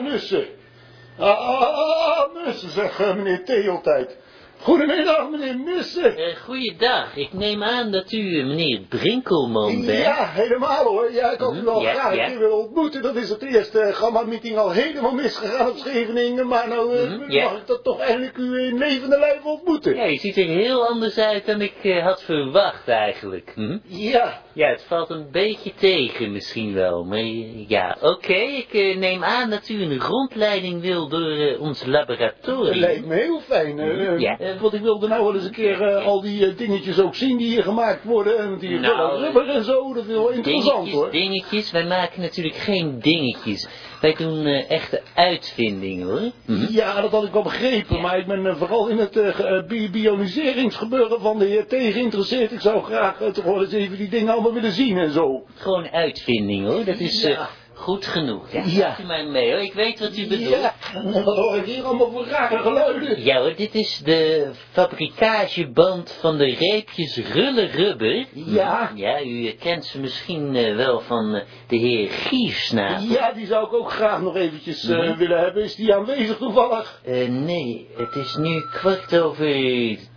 [1.17, 3.67] Ah, ah, ah, ah, Nussen, zegt eh, meneer T.
[3.67, 4.17] altijd.
[4.61, 6.17] Goedemiddag, meneer Nussen.
[6.17, 9.97] Eh, goeiedag, ik neem aan dat u eh, meneer Brinkelman bent.
[10.03, 11.11] Ja, helemaal hoor.
[11.11, 13.01] Ja, ik had u Ja, graag een keer willen ontmoeten.
[13.01, 16.47] Dat is het eerste uh, gamma-meeting al helemaal misgegaan op Scheveningen.
[16.47, 19.95] Maar nou eh, Mhm, mag ik dat toch eindelijk u in levende lijf ontmoeten.
[19.95, 23.51] Ja, je ziet er heel anders uit dan ik eh, had verwacht eigenlijk.
[23.55, 23.77] Hm?
[23.85, 24.43] Ja.
[24.53, 27.03] Ja, het valt een beetje tegen misschien wel.
[27.03, 31.61] Maar eh, ja, oké, ik eh, neem aan dat u een rondleiding wil door eh,
[31.61, 32.77] ons Dat laboratorium.
[32.79, 33.79] lijkt me heel fijn.
[33.79, 34.37] eh, eh, Ja.
[34.59, 37.37] Want ik wilde nou wel eens een keer eh, al die eh, dingetjes ook zien
[37.37, 38.37] die hier gemaakt worden.
[38.37, 39.93] En die Nou, rubber en zo.
[39.93, 41.11] Dat is wel interessant dingetjes, hoor.
[41.11, 43.67] dingetjes, wij maken natuurlijk geen dingetjes.
[44.01, 46.31] Wij doen eh, echte uitvindingen hoor.
[46.45, 46.65] Hm?
[46.69, 48.01] Ja, dat had ik wel begrepen.
[48.01, 52.51] Maar ik ben vooral in het bi- bioniseringsgebeuren van de heer T geïnteresseerd.
[52.51, 55.43] Ik zou graag toch wel eens even die dingen allemaal willen zien en zo.
[55.55, 56.85] Gewoon uitvinding hoor.
[56.85, 57.49] Dat is Ja.
[57.77, 58.51] Goed genoeg.
[58.51, 58.97] Ja, Ja.
[59.01, 59.61] U maar mee hoor.
[59.61, 60.49] Ik weet wat u bedoelt.
[60.93, 63.23] Ja, wat hoor ik hier allemaal voor rare geluiden?
[63.23, 68.25] Ja hoor, dit is de fabrikageband van de reepjes Rulle Rubber.
[68.33, 68.91] Ja.
[68.95, 73.09] Ja, u kent ze misschien eh, wel van eh, de heer Giersnavel.
[73.09, 75.17] Ja, die zou ik ook graag nog eventjes eh, Mhm.
[75.17, 75.63] willen hebben.
[75.63, 77.01] Is die aanwezig toevallig?
[77.29, 79.45] Nee, het is nu kwart over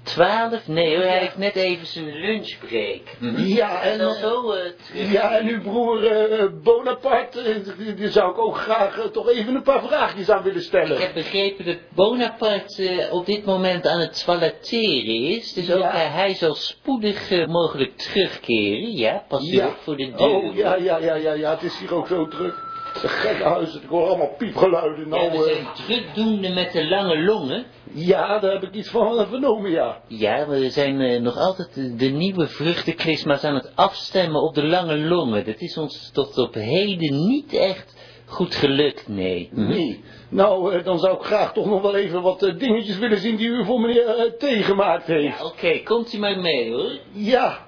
[0.08, 0.66] twaalf.
[0.66, 3.00] Nee hoor, hij heeft net even zijn lunchbreak.
[3.36, 5.12] Ja, en, en dan eh, zo eh, terug.
[5.12, 7.62] Ja, en uw broer eh, Bonaparte,
[7.96, 10.96] die, zou ik ook graag toch even een paar vraagjes aan willen stellen.
[10.96, 15.52] Ik heb begrepen dat Bonaparte op dit moment aan het toiletteren is.
[15.52, 15.90] Dus ook Ja.
[15.96, 18.96] hij zal spoedig mogelijk terugkeren.
[18.96, 19.66] Ja, pas Ja.
[19.66, 20.28] op voor de deur.
[20.28, 22.54] Oh, ja, ja, ja, ja, ja, het is hier ook zo druk.
[23.02, 25.08] Een gekke huis, ik hoor allemaal piepgeluiden.
[25.08, 27.64] Nou, ja, we zijn drukdoende met de lange longen.
[27.92, 30.00] ja, daar heb ik iets van vernomen, ja.
[30.06, 34.66] Ja, we zijn eh, nog altijd de, de nieuwe vruchtenkrisma's aan het afstemmen op de
[34.66, 35.44] lange longen.
[35.44, 37.96] Dat is ons tot op heden niet echt
[38.28, 39.48] goed gelukt, nee.
[39.52, 40.04] Nee.
[40.28, 43.36] Nou, eh, dan zou ik graag toch nog wel even wat eh, dingetjes willen zien
[43.36, 45.44] die u voor meneer eh, T gemaakt heeft.
[45.44, 46.98] Oké, komt u maar mee hoor.
[47.12, 47.67] Ja.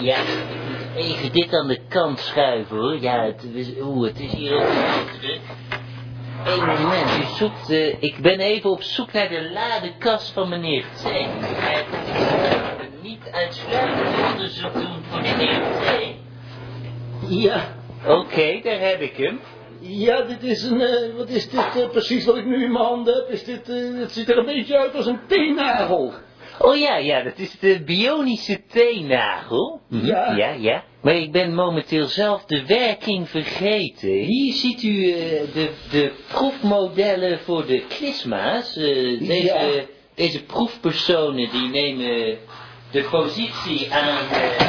[0.00, 0.16] Ja,
[0.94, 3.00] ik even dit aan de kant schuiven hoor.
[3.00, 3.44] Ja, het
[3.80, 5.40] oeh, het is hier ook druk.
[6.44, 10.84] Eén moment, u zoekt, eh, ik ben even op zoek naar de ladekast van meneer
[10.94, 11.02] T.
[11.02, 11.84] Hij
[12.80, 16.14] moet niet uitsluitend onderzoek doen voor meneer T.
[17.28, 17.64] Ja.
[18.06, 19.40] Oké, daar heb ik hem.
[19.80, 22.84] Ja, dit is een, eh, wat is dit eh, precies wat ik nu in mijn
[22.84, 23.28] handen heb?
[23.28, 23.66] Is dit,
[24.00, 26.12] het ziet er een beetje uit als een teennagel.
[26.58, 29.80] Oh ja, ja, dat is de bionische teennagel.
[29.88, 30.36] Ja.
[30.36, 30.84] Ja, ja.
[31.00, 34.08] Maar ik ben momenteel zelf de werking vergeten.
[34.08, 35.18] Hier ziet u eh,
[35.54, 38.76] de, de proefmodellen voor de klisma's.
[38.76, 38.84] Eh,
[39.18, 39.84] deze, Ja.
[40.14, 42.38] deze proefpersonen die nemen
[42.90, 44.28] de positie aan...
[44.30, 44.66] eh,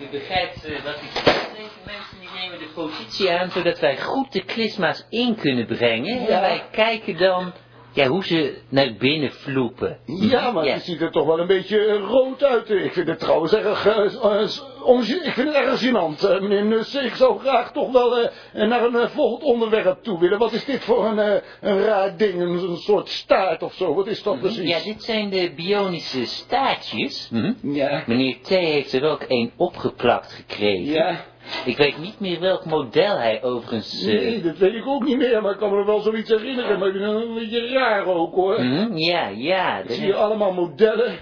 [0.00, 1.48] u begrijpt wat ik zeg.
[1.56, 6.20] Deze mensen die nemen de positie aan zodat wij goed de klisma's in kunnen brengen.
[6.20, 6.26] Ja.
[6.28, 7.52] En wij kijken dan
[7.92, 9.98] ja, hoe ze naar binnen vloepen.
[10.04, 12.70] Ja, maar het ziet er toch wel een beetje rood uit.
[12.70, 16.28] Ik vind het trouwens erg, eh, eh, ik vind het erg gênant.
[16.28, 20.38] Eh, meneer Nussen, ik zou graag toch wel naar een volgend onderwerp toe willen.
[20.38, 23.94] Wat is dit voor een, een raar ding, een, een soort staart of zo?
[23.94, 24.68] Wat is dat precies?
[24.68, 27.30] Ja, dit zijn de bionische staartjes.
[27.62, 28.04] Ja.
[28.06, 30.92] Meneer T heeft er ook een opgeplakt gekregen.
[30.92, 31.24] Ja.
[31.64, 34.06] Ik weet niet meer welk model hij overigens...
[34.06, 36.78] eh, Nee, dat weet ik ook niet meer, maar ik kan me wel zoiets herinneren.
[36.78, 38.60] Maar ik het een beetje raar ook hoor.
[38.64, 39.78] mhm, Ja, ja.
[39.78, 41.18] Ik zie allemaal modellen.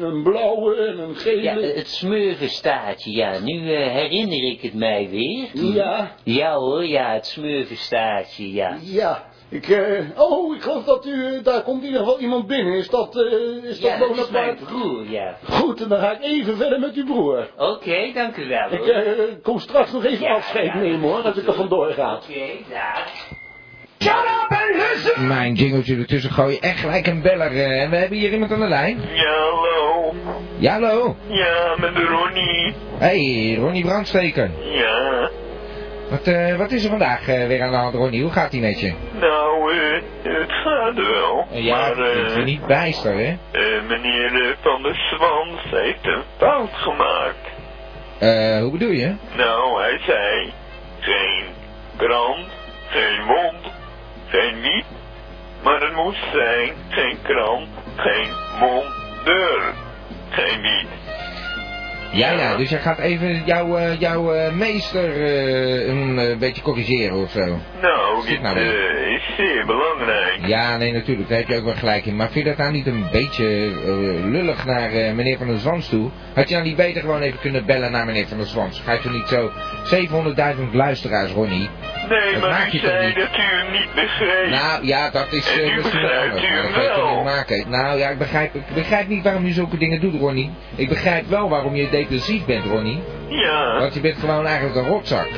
[0.00, 1.42] Een blauwe en een gele.
[1.42, 3.38] Ja, het smurvenstaartje, ja.
[3.38, 5.46] Nu eh, herinner ik het mij weer.
[5.52, 6.14] Ja.
[6.24, 8.76] Ja hoor, ja, het smurvenstaartje, ja.
[8.82, 12.46] Ja, ik, eh, oh, ik geloof dat u, eh, daar komt in ieder geval iemand
[12.46, 12.74] binnen.
[12.74, 15.36] Is dat, eh, is dat Ja, dat is mijn broer, ja.
[15.50, 17.48] Goed, en dan ga ik even verder met uw broer.
[17.56, 19.38] Oké, dank u wel Ik hoor.
[19.42, 22.14] kom straks nog even Ja, afscheid ja, nemen hoor, als ik er vandoor ga.
[22.14, 23.36] Oké, dag.
[25.18, 26.60] Mijn jingletje ertussen gooien.
[26.60, 27.50] Echt gelijk een beller.
[27.70, 29.00] En we hebben hier iemand aan de lijn.
[29.14, 30.14] Ja, hallo.
[30.58, 31.16] Ja, hallo.
[31.26, 32.74] Ja, met Ronnie.
[32.98, 34.50] Hey, Ronnie Brandsteker.
[34.62, 35.30] Ja.
[36.10, 38.22] Wat, eh, wat is er vandaag eh, weer aan de hand, Ronnie?
[38.22, 38.94] Hoe gaat ie met je?
[39.12, 41.46] Nou, eh, het gaat wel.
[41.50, 43.36] Ja, maar, eh, je niet bijster, hè?
[43.88, 47.46] meneer Van der Swans heeft een fout gemaakt.
[48.18, 49.14] Eh, hoe bedoel je?
[49.36, 50.52] Nou, hij zei,
[51.00, 51.44] geen
[51.96, 52.46] krant,
[52.88, 53.72] geen mond,
[54.26, 54.84] geen wiet.
[55.62, 58.86] Maar het moest zijn, geen krant, geen mond,
[59.24, 59.62] deur,
[60.30, 60.88] geen wiet.
[62.12, 67.16] Ja, ja, dus jij gaat even jouw, eh, jouw eh, meester eh, een beetje corrigeren
[67.16, 67.58] of zo.
[67.82, 70.46] Nou, dit nou is zeer belangrijk.
[70.46, 72.16] Ja, nee, natuurlijk, daar heb je ook wel gelijk in.
[72.16, 73.46] Maar vind je dat nou niet een beetje
[74.24, 76.10] lullig naar meneer Van der Zwans toe?
[76.34, 78.82] Had je nou niet beter gewoon even kunnen bellen naar meneer Van der Zwans?
[78.84, 79.50] Ga je toch niet zo
[80.56, 81.70] 700.000 luisteraars, Ronnie?
[82.08, 84.48] Nee, Dat maar u zei dat u hem niet begreep.
[84.50, 87.22] Nou, ja, dat is En eh, u misschien wel begrijpt u hem wel.
[87.22, 87.70] maken.
[87.70, 90.50] Nou ja, ik begrijp, ik begrijp niet waarom je zulke dingen doet, Ronnie.
[90.74, 93.02] Ik begrijp wel waarom je depressief bent, Ronnie.
[93.28, 93.78] Ja.
[93.78, 95.28] Want je bent gewoon eigenlijk een rotzak.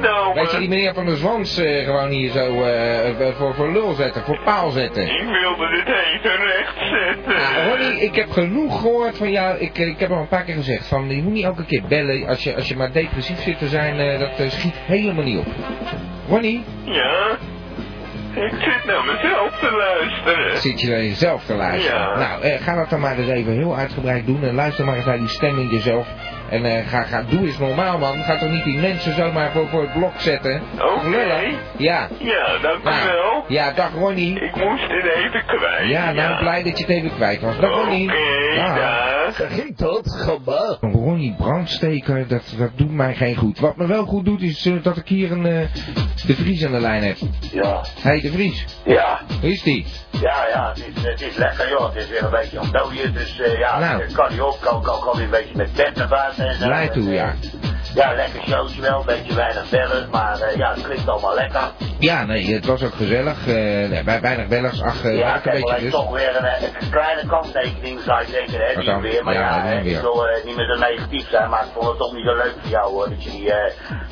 [0.00, 3.34] Nou, Weet je, maar die meneer van der Zwans eh, gewoon hier zo eh, eh,
[3.36, 5.02] voor, voor lul zetten, voor paal zetten.
[5.02, 7.34] ik wilde dit even recht zetten.
[7.36, 9.58] Ah, Ronnie, ik heb genoeg gehoord van jou.
[9.58, 11.82] Ik, eh, ik heb al een paar keer gezegd van je moet niet elke keer
[11.88, 13.98] bellen als je, als je maar depressief zit te zijn.
[13.98, 15.46] eh, dat eh, schiet helemaal niet op.
[16.28, 17.36] Ronnie, Ja.
[18.34, 20.58] Ik zit naar mezelf te luisteren.
[20.58, 21.98] zit je naar jezelf te luisteren?
[22.00, 22.18] Ja.
[22.18, 24.42] Nou, eh, ga dat dan maar eens even heel uitgebreid doen.
[24.44, 26.06] En luister maar eens naar die stem in jezelf.
[26.54, 28.22] En eh, ga, ga, doe eens normaal man.
[28.22, 30.62] Ga toch niet die mensen zomaar voor, voor het blok zetten.
[30.78, 31.08] Oké.
[31.08, 31.54] Lullig.
[31.76, 32.08] Ja.
[32.18, 33.44] Ja, dank u Nou, wel.
[33.48, 34.40] Ja, dag Ronnie.
[34.40, 35.88] Ik moest dit even kwijt.
[35.88, 37.58] Ja, nou blij dat je het even kwijt was.
[37.58, 38.08] Dag Ronnie.
[38.08, 38.76] Oké, Dag.
[38.76, 39.24] dag.
[39.26, 40.78] Lekker ging dat.
[40.80, 43.58] Ronnie Brandsteker, dat, dat doet mij geen goed.
[43.58, 45.66] Wat me wel goed doet is eh, dat ik hier een eh,
[46.26, 47.16] De Vries aan de lijn heb.
[47.52, 47.80] Ja.
[48.00, 49.20] Hey De Vries, Ja.
[49.40, 49.86] hoe is die?
[50.10, 51.86] Ja, ja, het is, het is lekker joh.
[51.86, 54.02] Het is weer een beetje ontdooien, dus eh, ja, Nou.
[54.02, 54.56] het kan niet op.
[54.60, 56.08] Kan, kan, kan weer een beetje met bed naar
[56.58, 57.73] buiten en zo.
[57.94, 58.12] Ja.
[58.14, 61.60] Lekker showtje wel, een beetje weinig bellen, maar eh, ja, het klinkt allemaal lekker.
[61.98, 63.44] Ja, nee, het was ook gezellig.
[64.04, 65.90] bij weinig bellers, ach, uh, ja, een ik beetje dus.
[65.90, 69.24] toch weer een, een kleine kanttekening, zou je denken, hè, die weer.
[69.24, 72.12] Maar Ja, ja, ik wil niet meer zo negatief zijn, maar ik vond het toch
[72.12, 73.08] niet zo leuk voor jou hoor.
[73.08, 73.42] Dat je die,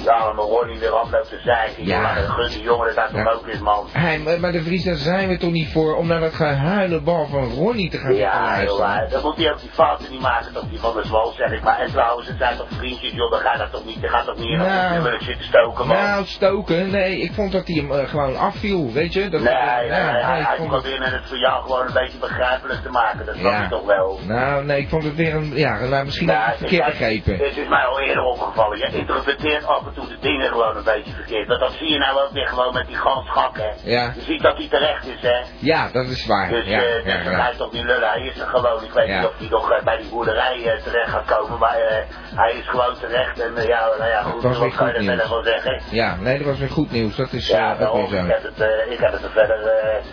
[0.04, 1.86] ja, allemaal Ronnie weer afloopt te zeiken.
[1.86, 2.14] Ja.
[2.14, 3.88] Gun die jongen dat toch ook is, man.
[3.92, 7.04] Hey, maar, maar De Vries, daar zijn we toch niet voor om naar dat gehuilen
[7.04, 10.20] bal van Ronnie te gaan Ja, joh, maar dan moet hij ook die fouten niet
[10.20, 11.78] maken, toch die van de zwal, zeg ik maar.
[11.78, 14.24] En trouwens, het zijn toch vriendjes, joh, dan ga je dat toch niet, je gaat
[14.24, 15.08] toch niet Nou.
[15.12, 15.96] een zitten stoken, man.
[15.96, 19.28] Nou, stoken, nee, ik vond dat hij hem eh, gewoon afviel, weet je?
[19.28, 21.92] Dat, nee, nee, nee, hij, ik hij vond het- probeerde het voor jou gewoon een
[21.92, 23.62] beetje begrijpelijk te maken, dat snap Ja.
[23.62, 24.18] je toch wel.
[24.26, 27.32] Nou, nee, ik vond het weer een, ja, nou, misschien Nou, heb ik verkeerd begrepen.
[27.46, 28.78] Het is mij al eerder opgevallen.
[28.78, 31.48] Je interpreteert af en toe de dingen gewoon een beetje verkeerd.
[31.48, 33.70] Want dat zie je nou ook weer gewoon met die gans Gak, hè.
[33.90, 34.12] Ja.
[34.14, 35.38] Je ziet dat hij terecht is, hè.
[35.58, 36.48] Ja, dat is waar.
[36.48, 37.40] Dus ja, eh ja, ja.
[37.40, 38.08] hij is toch niet lullen.
[38.08, 38.84] Hij is er gewoon.
[38.84, 41.58] Ik weet niet of hij nog eh, bij die boerderij eh, terecht gaat komen.
[41.58, 41.96] Maar eh,
[42.34, 43.40] hij is gewoon terecht.
[43.40, 44.42] En eh, ja, nou ja, goed.
[44.42, 45.80] was Wat kan je verder zeggen?
[45.90, 47.16] Ja, nee, dat was weer goed nieuws.
[47.16, 48.32] Dat is Ja, eh, ook weer ik zo.
[48.32, 50.04] heb het, eh, ik heb het er verder, eh,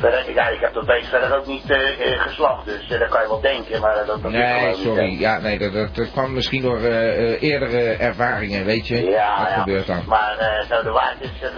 [0.00, 3.22] verder ja, ik heb dat beest verder ook niet eh, geslacht, dus eh, dat kan
[3.22, 5.20] je wel denken, maar eh, dat, dat Nee, sorry.
[5.20, 9.04] Ja, nee, dat, dat, dat kwam misschien door eerdere ervaringen, weet je?
[9.04, 10.02] Ja, gebeurt dan?
[10.06, 11.48] Maar zo de waard is uh,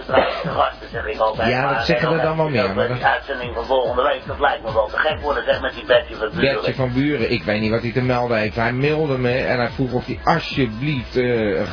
[0.43, 1.49] de gasten, zeg ik altijd.
[1.49, 4.39] Ja, dat Maar, zeggen we dan wel meer, maar dat- uitzending van volgende week, dat
[4.39, 6.53] lijkt me wel te gek worden, zeg, met die Betje van Buren.
[6.53, 8.55] Bertje van Buren, ik weet niet wat hij te melden heeft.
[8.55, 11.19] Hij mailde me en hij vroeg of hij alsjeblieft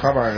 [0.00, 0.32] gabber,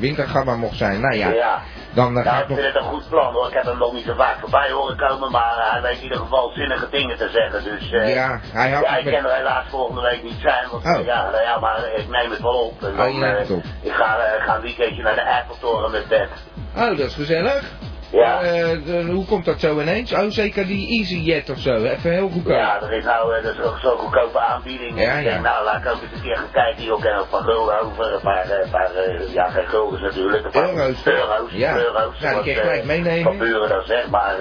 [0.00, 1.00] wintergabber mocht zijn.
[1.00, 1.62] Nou ja, Ja.
[1.94, 2.58] dan Nou, ga ik nog...
[2.58, 3.46] vind het een goed plan hoor.
[3.48, 6.18] Ik heb hem nog niet zo vaak voorbij horen komen, maar hij weet in ieder
[6.18, 7.64] geval zinnige dingen te zeggen.
[7.64, 10.68] Dus eh, Ja, hij had ja, ik met- kan er helaas volgende week niet zijn.
[10.70, 10.90] Want Oh.
[10.98, 12.82] eh, ja, nou ja, maar ik neem het wel op.
[12.82, 13.50] En Oh, dan, eh.
[13.82, 16.28] Ik ga, eh, ga een weekendje naar de Eiffeltoren met bed.
[16.76, 17.62] Oh, dat is gezellig.
[18.10, 18.40] Ja.
[18.42, 20.12] Eh, de- hoe komt dat zo ineens?
[20.12, 21.84] Oh, zeker die EasyJet of zo.
[21.84, 22.52] Even heel goedkoop.
[22.56, 25.00] Ja, er is nou is ook zo'n goedkope aanbieding.
[25.00, 25.30] Ja, ik ja.
[25.30, 26.82] denk, nou, laat ik ook eens een keer gaan kijken.
[26.82, 28.12] Hier ook een paar gulden over.
[28.14, 30.44] Een paar, paar eh, ja, geen guldens natuurlijk.
[30.44, 31.06] Een paar Euro's?
[31.06, 31.50] Euro's.
[31.52, 31.76] Ja.
[31.76, 33.22] euro's Ja, die zoals, kun je gelijk meenemen.
[33.22, 34.36] Van buren dan zeg maar.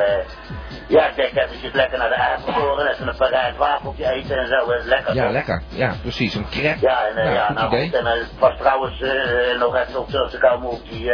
[0.88, 2.88] ja, ik denk eventjes lekker naar de Eiffeltoren.
[2.92, 4.72] Even een Parijs wafeltje eten en zo.
[4.72, 5.32] eh, lekker Ja, toch?
[5.32, 5.62] lekker.
[5.68, 6.36] Ja, precies.
[6.36, 6.78] Een crepe.
[6.82, 7.94] Ja, en, Nou, ja, goed nou goed.
[7.94, 9.00] En het was trouwens
[9.60, 11.12] nog even op terug te komen op die,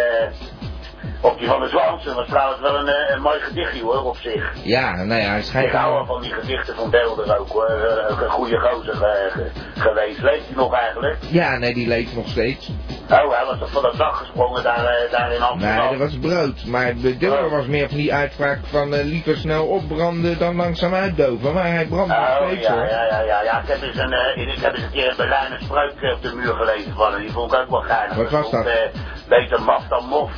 [1.21, 2.05] op die van de Zwaanse.
[2.05, 4.51] Dat was trouwens wel een, eh, een mooi gedichtje hoor, op zich.
[4.63, 5.71] Ja, nou ja, hij Ik schijnt...
[5.71, 7.65] hou wel van die gedichten van Deelder ook hoor.
[7.65, 10.21] Eh, Ook een goede gozer eh, ge- geweest.
[10.21, 11.17] Leeft hij nog eigenlijk?
[11.29, 12.69] Ja, nee, die leeft nog steeds.
[13.12, 15.77] Oh, hij was toch van het dak gesprongen daar, eh, daar in Amsterdam?
[15.89, 16.65] Nee, dat was brood.
[16.65, 20.93] Maar de Dilder was meer van die uitspraak van eh, liever snel opbranden dan langzaam
[20.93, 21.53] uitdoven.
[21.53, 22.86] Maar hij brandt nog Oh, steeds ja, hoor.
[22.88, 23.60] ja, ja, ja, ja.
[23.62, 26.21] Ik heb eens een, eh, ik heb eens een keer een Berlijner spreuk eh, op
[26.21, 27.21] de muur gelezen van hem.
[27.21, 28.15] Die vond ik ook wel geinig.
[28.17, 28.65] Wat was dat?
[28.65, 28.73] eh,
[29.27, 30.31] beter maf dan mof.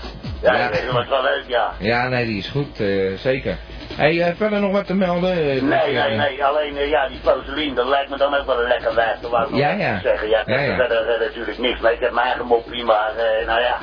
[0.44, 1.72] Ja, dat was wel leuk, ja.
[1.80, 3.58] Ja, nee, die is goed, eh, zeker.
[3.96, 5.32] Hey, eh, verder nog wat te melden?
[5.32, 8.68] eh, Nee, nee, nee, alleen ja, die Foselien, dat lijkt me dan ook wel een
[8.68, 10.00] lekker wijf, dat wou ik Ja, ja.
[10.00, 10.30] zeggen.
[10.30, 10.76] Ja, Ja, ja.
[10.76, 13.12] verder natuurlijk niks mee, ik heb mijn eigen moppie, maar
[13.46, 13.78] nou ja,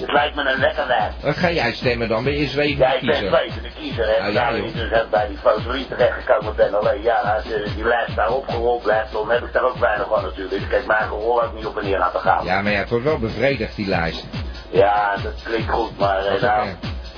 [0.00, 1.12] het lijkt me een lekker wijf.
[1.20, 2.24] Wat ga jij stemmen dan?
[2.24, 3.28] Ben je zwevende Ja, ik ben kiezer?
[3.28, 4.26] zwevende kiezer, hè.
[4.26, 7.84] Ah, ja, ik dus heb bij die Foselien terechtgekomen ben, alleen ja, als eh, die
[7.84, 10.62] lijst daar opgerold blijft, dan heb ik daar ook weinig van natuurlijk.
[10.62, 12.44] Ik kijk mijn rol ook niet op en neer laten gaan.
[12.44, 14.26] Ja, maar ja, het wordt wel bevredigd, die lijst.
[14.70, 16.68] Ja, dat klinkt goed, maar nou...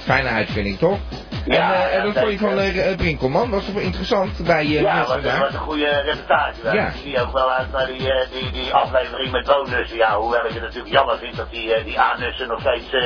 [0.08, 0.98] fijne uitvinding, toch?
[1.46, 2.86] Ja, en, eh, en ja, dat vond je van zeker.
[2.86, 3.50] eh, Brinkelman?
[3.50, 5.38] Was wel interessant bij je Ja, mensen wat, daar?
[5.40, 6.54] wat een goede reportage.
[6.62, 6.72] Ja.
[6.72, 6.86] Ja.
[6.86, 9.96] Ik zie ook wel uit naar die, eh, die, die aflevering met woonnussen.
[9.96, 13.02] Ja, hoewel ik het natuurlijk jammer vind dat die, eh, die aannussen nog steeds eh,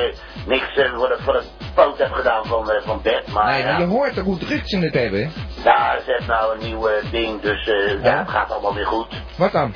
[0.47, 3.27] niks eh, voor, de, voor het poot hebben gedaan van, eh, van bed.
[3.33, 3.79] Maar, Nee, maar ja.
[3.79, 5.33] je hoort er hoe druk ze het hebben.
[5.65, 8.19] Nou, ze heeft nou een nieuw eh, ding, dus eh, ja.
[8.19, 9.07] het gaat allemaal weer goed.
[9.37, 9.75] Wat dan?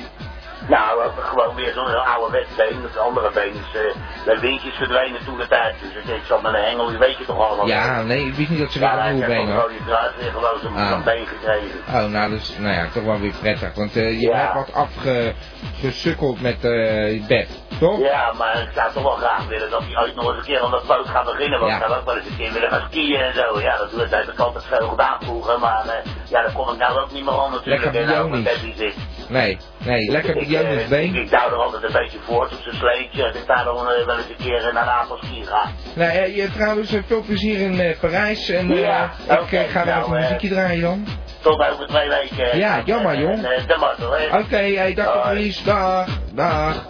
[0.67, 2.81] Nou, gewoon weer zo'n oude been.
[2.83, 3.95] Het andere been is, eh
[4.25, 5.75] de windjes verdwenen toen de tijd.
[5.81, 7.67] Dus ik, ik zat met een hengel, die weet je toch allemaal.
[7.67, 9.69] Ja, nee, ik wist niet dat ze weer ja, een ik nieuwe heb been had.
[9.69, 11.03] die draad weer gewoon Ah.
[11.03, 11.79] been gekregen.
[11.87, 13.73] Oh, nou, dus, nou ja, toch wel weer prettig.
[13.75, 14.37] Want eh, je Ja.
[14.37, 17.49] hebt wat afgesukkeld met eh je bed,
[17.79, 17.99] toch?
[17.99, 20.61] Ja, maar ik zou toch wel graag willen dat hij ooit nog eens een keer
[20.61, 21.59] aan dat boot gaat beginnen.
[21.59, 21.77] Want Ja.
[21.77, 23.59] ik zou ook wel eens een keer willen gaan skiën en zo.
[23.59, 25.59] Ja, dat, dat heb ik altijd veel gedaan vroeger.
[25.59, 25.85] Maar
[26.29, 27.83] ja, daar kom ik nou ook niet meer aan natuurlijk.
[27.83, 28.95] Lekker en nou bed die zit.
[29.29, 29.57] Nee,
[29.87, 31.15] nee, lekker Ik, bij jou met het been.
[31.15, 33.23] Ik, duw er altijd een beetje voort op zijn sleetje.
[33.25, 35.69] Als ik daar dan eh, wel eens een keer naar aantal ski ga.
[35.95, 38.49] Nou, eh, je trouwens eh, veel plezier in Parijs.
[38.49, 41.05] En Ja, ik oké, eh, ga weer nou, even een muziekje draaien dan.
[41.41, 42.57] Tot over twee weken.
[42.57, 43.41] Ja, jammer, En, jong.
[43.41, 44.39] de.
[44.43, 45.29] Oké, hey, dag de.
[45.35, 46.85] Vries, dag, dag.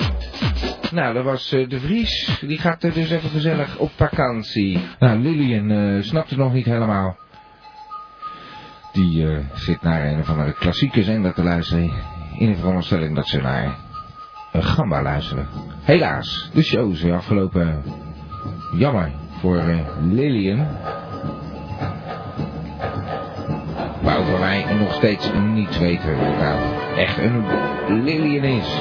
[0.91, 2.39] Nou, dat was de Vries.
[2.41, 4.87] Die gaat er dus even gezellig op vakantie.
[4.99, 7.17] Nou, Lilian eh, snapt het nog niet helemaal.
[8.91, 12.16] Die zit naar een of andere klassieke zender te luisteren.
[12.38, 13.75] In de veronderstelling dat ze naar
[14.51, 15.47] een gamba luisteren.
[15.81, 17.83] Helaas, de show is afgelopen.
[18.77, 20.67] Jammer voor eh, Lillian.
[24.01, 26.59] Waarover wij nog steeds niets weten wat nou
[26.95, 27.43] echt een
[28.03, 28.79] Lillian is.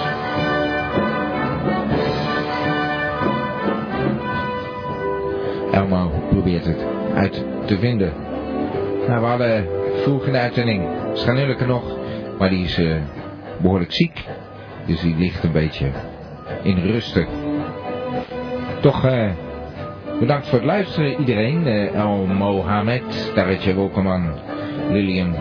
[5.72, 6.84] Elmo probeert het
[7.14, 8.12] uit te vinden.
[9.06, 9.68] Nou, we hadden
[10.02, 10.84] vroeg in de uitzending
[11.66, 11.82] nog,
[12.38, 12.96] maar die is eh,
[13.60, 14.24] behoorlijk ziek.
[14.86, 15.90] Dus die ligt een beetje
[16.62, 17.26] in rusten.
[18.80, 19.30] Toch eh,
[20.20, 21.66] bedankt voor het luisteren iedereen.
[21.66, 24.32] Eh, El Mohamed, Taretje Wolkeman,
[24.90, 25.34] Lilian.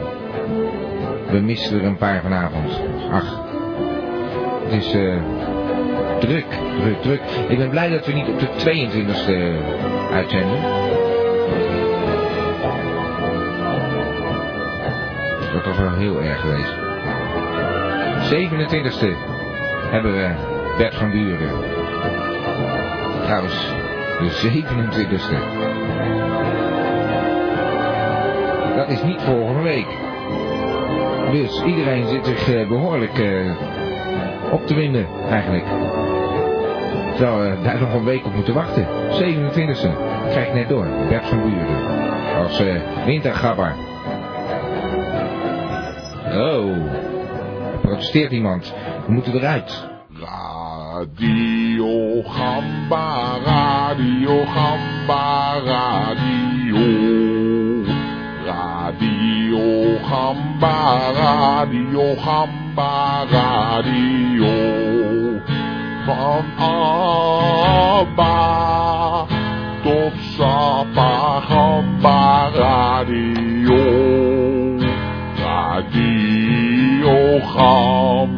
[1.30, 2.82] We missen er een paar vanavond.
[3.12, 3.44] Ach,
[4.64, 5.22] het is eh,
[6.20, 6.46] druk,
[6.82, 7.22] druk, druk.
[7.48, 10.62] Ik ben blij dat we niet op de 22e uitzenden.
[15.54, 16.85] Dat was wel heel erg geweest.
[18.26, 19.14] 27e
[19.92, 20.30] hebben we
[20.78, 21.50] Bert van Buren.
[23.24, 23.74] Trouwens,
[24.20, 25.56] de 27e.
[28.76, 29.88] Dat is niet volgende week.
[31.32, 33.52] Dus iedereen zit zich eh, behoorlijk eh,
[34.52, 35.66] op te winden, eigenlijk.
[37.18, 38.88] We daar nog een week op moeten wachten.
[39.12, 39.92] 27e.
[40.30, 40.88] Krijg ik net door.
[41.10, 42.04] Bert van Buren.
[42.38, 42.76] Als uh.
[46.36, 47.15] Oh.
[47.96, 48.74] Er protesteert iemand.
[49.06, 49.88] We moeten eruit.
[50.20, 56.86] Radio Gamba, Radio Gamba, Radio.
[58.46, 64.54] Radio Gamba, Radio Gamba, Radio.
[66.06, 66.46] Van
[67.98, 69.26] Abba
[69.84, 70.75] tot Sapa
[77.56, 78.35] call.